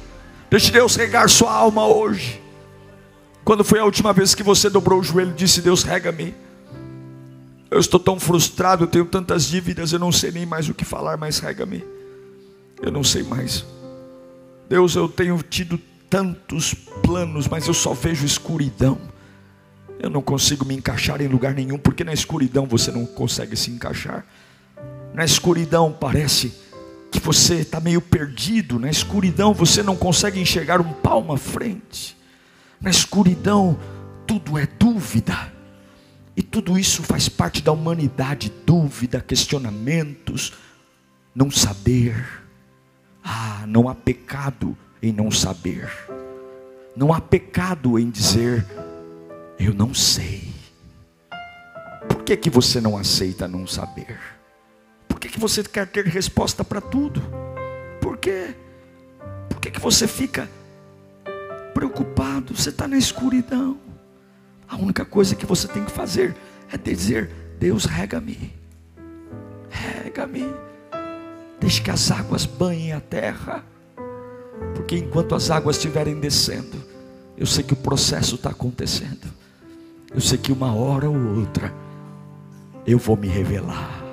Deixe 0.49 0.71
Deus 0.71 0.95
regar 0.95 1.29
sua 1.29 1.53
alma 1.53 1.85
hoje. 1.85 2.41
Quando 3.43 3.63
foi 3.63 3.79
a 3.79 3.85
última 3.85 4.13
vez 4.13 4.35
que 4.35 4.43
você 4.43 4.69
dobrou 4.69 4.99
o 4.99 5.03
joelho 5.03 5.31
e 5.31 5.33
disse: 5.33 5.61
Deus, 5.61 5.83
rega-me? 5.83 6.33
Eu 7.71 7.79
estou 7.79 7.99
tão 7.99 8.19
frustrado, 8.19 8.83
eu 8.83 8.87
tenho 8.87 9.05
tantas 9.05 9.45
dívidas, 9.45 9.93
eu 9.93 9.99
não 9.99 10.11
sei 10.11 10.31
nem 10.31 10.45
mais 10.45 10.67
o 10.67 10.73
que 10.73 10.83
falar, 10.83 11.17
mas 11.17 11.37
rega-me. 11.37 11.83
Eu 12.81 12.91
não 12.91 13.03
sei 13.03 13.21
mais. 13.21 13.63
Deus, 14.69 14.95
eu 14.95 15.09
tenho 15.09 15.41
tido 15.41 15.79
tantos 16.07 16.75
planos, 16.75 17.47
mas 17.47 17.67
eu 17.67 17.73
só 17.73 17.93
vejo 17.93 18.23
escuridão. 18.23 18.99
Eu 19.99 20.11
não 20.11 20.21
consigo 20.21 20.63
me 20.63 20.75
encaixar 20.75 21.21
em 21.21 21.27
lugar 21.27 21.55
nenhum, 21.55 21.77
porque 21.77 22.03
na 22.03 22.13
escuridão 22.13 22.67
você 22.67 22.91
não 22.91 23.03
consegue 23.03 23.55
se 23.55 23.71
encaixar. 23.71 24.23
Na 25.13 25.25
escuridão 25.25 25.91
parece 25.91 26.53
que 27.11 27.19
você 27.19 27.55
está 27.55 27.79
meio 27.79 27.99
perdido. 27.99 28.79
Na 28.79 28.91
escuridão 28.91 29.55
você 29.55 29.81
não 29.81 29.95
consegue 29.95 30.39
enxergar 30.39 30.79
um 30.79 30.93
palmo 30.93 31.33
à 31.33 31.37
frente. 31.37 32.15
Na 32.79 32.91
escuridão 32.91 33.77
tudo 34.27 34.55
é 34.55 34.67
dúvida. 34.67 35.51
E 36.37 36.43
tudo 36.43 36.77
isso 36.77 37.01
faz 37.01 37.27
parte 37.27 37.63
da 37.63 37.71
humanidade: 37.71 38.53
dúvida, 38.67 39.19
questionamentos, 39.19 40.53
não 41.35 41.49
saber. 41.49 42.48
Ah, 43.31 43.63
não 43.67 43.87
há 43.87 43.93
pecado 43.93 44.75
em 45.03 45.13
não 45.13 45.29
saber. 45.29 45.87
Não 46.95 47.13
há 47.13 47.21
pecado 47.21 47.99
em 47.99 48.09
dizer 48.09 48.65
eu 49.59 49.71
não 49.71 49.93
sei. 49.93 50.51
Por 52.07 52.23
que, 52.23 52.35
que 52.35 52.49
você 52.49 52.81
não 52.81 52.97
aceita 52.97 53.47
não 53.47 53.67
saber? 53.67 54.19
Por 55.07 55.19
que, 55.19 55.29
que 55.29 55.39
você 55.39 55.61
quer 55.61 55.85
ter 55.85 56.05
resposta 56.07 56.63
para 56.63 56.81
tudo? 56.81 57.21
Por 58.01 58.17
quê? 58.17 58.55
Por 59.47 59.59
que, 59.59 59.69
que 59.69 59.79
você 59.79 60.07
fica 60.07 60.49
preocupado? 61.75 62.55
Você 62.55 62.69
está 62.69 62.87
na 62.87 62.97
escuridão. 62.97 63.77
A 64.67 64.75
única 64.75 65.05
coisa 65.05 65.35
que 65.35 65.45
você 65.45 65.67
tem 65.67 65.85
que 65.85 65.91
fazer 65.91 66.35
é 66.71 66.77
dizer: 66.77 67.29
Deus, 67.59 67.85
rega-me, 67.85 68.53
rega-me, 69.69 70.51
deixe 71.59 71.81
que 71.81 71.91
as 71.91 72.11
águas 72.11 72.45
banhem 72.45 72.93
a 72.93 73.01
terra, 73.01 73.63
porque 74.75 74.97
enquanto 74.97 75.35
as 75.35 75.49
águas 75.49 75.75
estiverem 75.75 76.19
descendo, 76.19 76.83
eu 77.37 77.45
sei 77.45 77.63
que 77.63 77.73
o 77.73 77.77
processo 77.77 78.35
está 78.35 78.49
acontecendo, 78.49 79.27
eu 80.13 80.21
sei 80.21 80.37
que 80.37 80.51
uma 80.51 80.73
hora 80.73 81.09
ou 81.09 81.39
outra 81.39 81.73
eu 82.85 82.97
vou 82.97 83.15
me 83.15 83.27
revelar, 83.27 84.03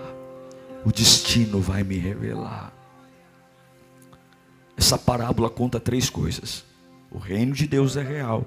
o 0.84 0.92
destino 0.92 1.60
vai 1.60 1.82
me 1.82 1.96
revelar. 1.96 2.72
Essa 4.76 4.98
parábola 4.98 5.48
conta 5.48 5.80
três 5.80 6.10
coisas: 6.10 6.64
o 7.10 7.18
reino 7.18 7.52
de 7.54 7.66
Deus 7.66 7.96
é 7.96 8.02
real 8.02 8.46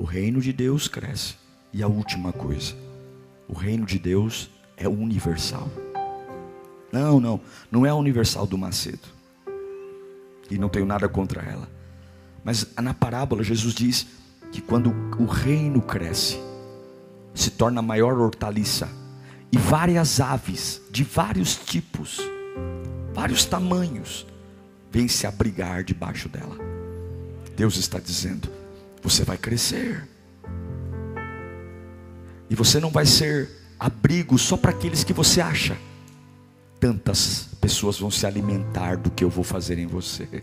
o 0.00 0.04
reino 0.04 0.40
de 0.40 0.50
Deus 0.50 0.88
cresce. 0.88 1.34
E 1.72 1.82
a 1.82 1.86
última 1.86 2.32
coisa, 2.32 2.74
o 3.46 3.52
reino 3.52 3.84
de 3.84 3.98
Deus 3.98 4.50
é 4.76 4.88
universal. 4.88 5.68
Não, 6.92 7.20
não, 7.20 7.40
não 7.70 7.86
é 7.86 7.90
a 7.90 7.94
universal 7.94 8.46
do 8.46 8.58
Macedo. 8.58 9.08
E 10.50 10.58
não 10.58 10.68
tenho 10.68 10.86
nada 10.86 11.08
contra 11.08 11.42
ela. 11.42 11.68
Mas 12.44 12.66
na 12.80 12.92
parábola 12.92 13.42
Jesus 13.42 13.74
diz 13.74 14.06
que 14.50 14.60
quando 14.60 14.92
o 15.18 15.26
reino 15.26 15.80
cresce, 15.80 16.40
se 17.34 17.50
torna 17.50 17.80
maior 17.80 18.18
hortaliça 18.18 18.88
e 19.52 19.58
várias 19.58 20.20
aves 20.20 20.80
de 20.90 21.04
vários 21.04 21.56
tipos, 21.56 22.20
vários 23.12 23.44
tamanhos, 23.44 24.26
vêm 24.90 25.06
se 25.06 25.26
abrigar 25.26 25.84
debaixo 25.84 26.28
dela. 26.28 26.56
Deus 27.56 27.76
está 27.76 27.98
dizendo: 27.98 28.50
você 29.02 29.24
vai 29.24 29.38
crescer. 29.38 30.08
E 32.48 32.54
você 32.54 32.80
não 32.80 32.90
vai 32.90 33.06
ser 33.06 33.48
abrigo 33.78 34.36
só 34.36 34.56
para 34.56 34.72
aqueles 34.72 35.04
que 35.04 35.12
você 35.12 35.40
acha. 35.40 35.76
Tantas 36.80 37.50
pessoas 37.60 37.98
vão 37.98 38.10
se 38.10 38.26
alimentar 38.26 38.96
do 38.96 39.10
que 39.10 39.22
eu 39.22 39.28
vou 39.28 39.44
fazer 39.44 39.78
em 39.78 39.86
você. 39.86 40.42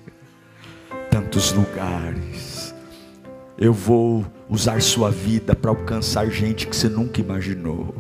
Tantos 1.10 1.52
lugares. 1.52 2.76
Eu 3.58 3.74
vou 3.74 4.24
usar 4.48 4.80
sua 4.84 5.10
vida 5.10 5.56
para 5.56 5.72
alcançar 5.72 6.30
gente 6.30 6.68
que 6.68 6.76
você 6.76 6.88
nunca 6.88 7.20
imaginou. 7.20 7.96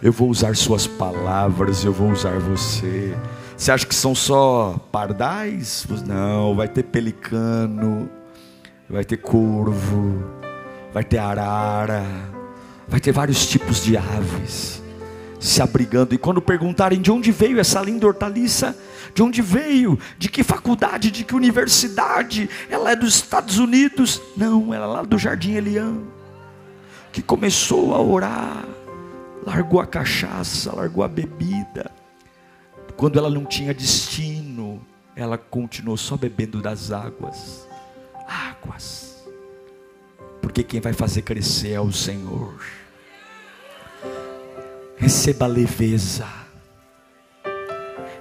Eu 0.00 0.12
vou 0.12 0.30
usar 0.30 0.54
suas 0.54 0.86
palavras, 0.86 1.84
eu 1.84 1.92
vou 1.92 2.12
usar 2.12 2.38
você 2.38 3.16
Você 3.56 3.72
acha 3.72 3.86
que 3.86 3.94
são 3.94 4.14
só 4.14 4.78
pardais? 4.92 5.84
Não, 6.06 6.54
vai 6.54 6.68
ter 6.68 6.84
pelicano, 6.84 8.08
vai 8.88 9.04
ter 9.04 9.16
corvo, 9.16 10.22
vai 10.92 11.02
ter 11.02 11.18
arara, 11.18 12.04
vai 12.86 13.00
ter 13.00 13.10
vários 13.10 13.46
tipos 13.46 13.82
de 13.82 13.96
aves 13.96 14.83
se 15.46 15.62
abrigando. 15.62 16.14
E 16.14 16.18
quando 16.18 16.40
perguntarem 16.40 17.00
de 17.00 17.10
onde 17.10 17.30
veio 17.32 17.58
essa 17.58 17.80
linda 17.80 18.06
hortaliça, 18.06 18.76
de 19.14 19.22
onde 19.22 19.42
veio, 19.42 19.98
de 20.18 20.28
que 20.28 20.42
faculdade, 20.42 21.10
de 21.10 21.24
que 21.24 21.34
universidade, 21.34 22.48
ela 22.68 22.90
é 22.90 22.96
dos 22.96 23.16
Estados 23.16 23.58
Unidos? 23.58 24.20
Não, 24.36 24.72
ela 24.72 24.86
é 24.86 24.88
lá 24.88 25.02
do 25.02 25.18
Jardim 25.18 25.54
Eliã, 25.54 25.96
que 27.12 27.22
começou 27.22 27.94
a 27.94 28.00
orar, 28.00 28.64
largou 29.46 29.80
a 29.80 29.86
cachaça, 29.86 30.74
largou 30.74 31.04
a 31.04 31.08
bebida 31.08 31.90
quando 32.96 33.18
ela 33.18 33.30
não 33.30 33.44
tinha 33.44 33.74
destino, 33.74 34.84
ela 35.16 35.36
continuou 35.36 35.96
só 35.96 36.16
bebendo 36.16 36.62
das 36.62 36.92
águas. 36.92 37.68
Águas. 38.26 39.24
Porque 40.40 40.62
quem 40.62 40.80
vai 40.80 40.92
fazer 40.92 41.22
crescer 41.22 41.72
é 41.72 41.80
o 41.80 41.92
Senhor. 41.92 42.60
Receba 44.96 45.46
leveza. 45.46 46.26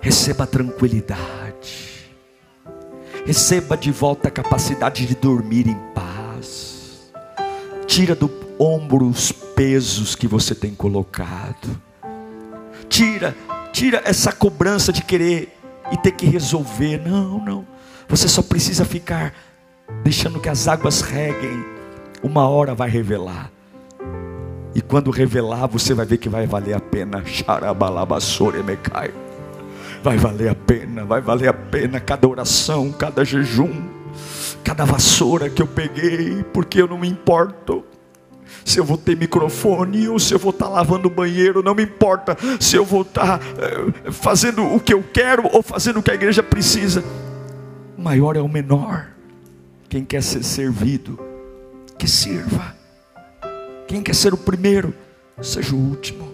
Receba 0.02 0.46
tranquilidade. 0.46 2.12
Receba 3.26 3.78
de 3.78 3.92
volta 3.92 4.28
a 4.28 4.32
capacidade 4.32 5.06
de 5.06 5.16
dormir 5.16 5.68
em 5.68 5.78
paz. 5.94 7.12
Tira 7.88 8.14
do 8.14 8.30
ombro 8.60 9.08
os 9.08 9.32
pesos 9.32 10.16
que 10.16 10.28
você 10.28 10.54
tem 10.54 10.76
colocado. 10.76 11.82
Tira 12.90 13.36
Tira 13.74 14.04
essa 14.06 14.32
cobrança 14.32 14.94
de 14.94 15.02
querer 15.02 15.58
e 15.92 15.98
ter 15.98 16.12
que 16.12 16.28
resolver. 16.28 17.00
Não, 17.00 17.44
não. 17.44 17.68
Você 18.08 18.30
só 18.30 18.44
precisa 18.44 18.86
ficar 18.86 19.34
deixando 20.04 20.40
que 20.40 20.48
as 20.48 20.68
águas 20.68 21.02
reguem. 21.02 21.66
Uma 22.22 22.48
hora 22.48 22.76
vai 22.76 22.88
revelar. 22.88 23.52
E 24.76 24.82
quando 24.82 25.12
revelar, 25.12 25.68
você 25.68 25.94
vai 25.94 26.06
ver 26.06 26.18
que 26.18 26.30
vai 26.30 26.48
valer 26.48 26.76
a 26.76 26.80
pena. 26.80 27.24
Vai 30.02 30.18
valer 30.18 30.50
a 30.50 30.56
pena, 30.56 31.06
vai 31.06 31.22
valer 31.22 31.48
a 31.48 31.54
pena 31.54 32.00
cada 32.00 32.28
oração, 32.28 32.92
cada 32.92 33.24
jejum, 33.24 33.72
cada 34.64 34.84
vassoura 34.84 35.50
que 35.50 35.62
eu 35.62 35.68
peguei, 35.68 36.44
porque 36.52 36.82
eu 36.82 36.88
não 36.88 36.98
me 36.98 37.08
importo 37.08 37.86
se 38.66 38.80
eu 38.80 38.86
vou 38.86 38.98
ter 38.98 39.16
microfone 39.16 40.08
ou 40.08 40.20
se 40.20 40.34
eu 40.34 40.40
vou 40.40 40.52
estar 40.52 40.70
lavando 40.70 41.08
o 41.08 41.12
banheiro, 41.12 41.64
não 41.64 41.76
me 41.76 41.84
importa 41.84 42.38
se 42.60 42.76
eu 42.76 42.86
vou 42.86 43.02
estar 43.02 43.40
eh, 43.58 44.12
fazendo 44.12 44.64
o 44.64 44.80
que 44.80 44.94
eu 44.94 45.04
quero 45.14 45.50
ou 45.52 45.62
fazendo 45.62 46.00
o 46.00 46.04
que 46.04 46.12
a 46.12 46.14
igreja 46.14 46.42
precisa. 46.42 47.04
O 47.98 48.02
maior 48.02 48.36
é 48.36 48.42
o 48.42 48.48
menor. 48.48 49.08
Quem 49.90 50.06
quer 50.06 50.24
ser 50.24 50.44
servido, 50.44 51.20
que 51.98 52.08
sirva. 52.08 52.73
Quem 53.94 54.02
quer 54.02 54.16
ser 54.16 54.34
o 54.34 54.38
primeiro, 54.38 54.92
seja 55.40 55.76
o 55.76 55.78
último. 55.78 56.28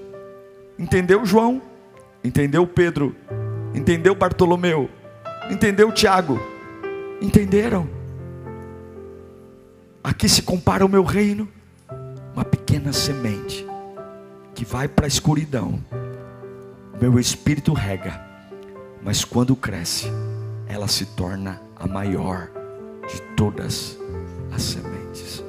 Entendeu, 0.78 1.26
João? 1.26 1.62
Entendeu, 2.24 2.66
Pedro? 2.66 3.14
Entendeu, 3.76 4.16
Bartolomeu? 4.16 4.90
Entendeu, 5.52 5.92
Tiago? 5.92 6.40
Entenderam? 7.22 7.86
Aqui 10.02 10.30
se 10.30 10.42
compara 10.42 10.86
o 10.86 10.90
meu 10.90 11.04
reino 11.04 11.50
uma 12.34 12.46
pequena 12.46 12.94
semente 12.94 13.68
que 14.56 14.64
vai 14.64 14.88
para 14.88 15.06
a 15.06 15.10
escuridão. 15.10 15.84
Meu 17.02 17.20
espírito 17.20 17.74
rega, 17.74 18.26
mas 19.04 19.26
quando 19.26 19.54
cresce, 19.54 20.08
ela 20.66 20.88
se 20.88 21.08
torna 21.08 21.62
a 21.76 21.86
maior 21.86 22.50
de 23.06 23.22
todas 23.36 24.00
as 24.50 24.62
sementes. 24.62 25.49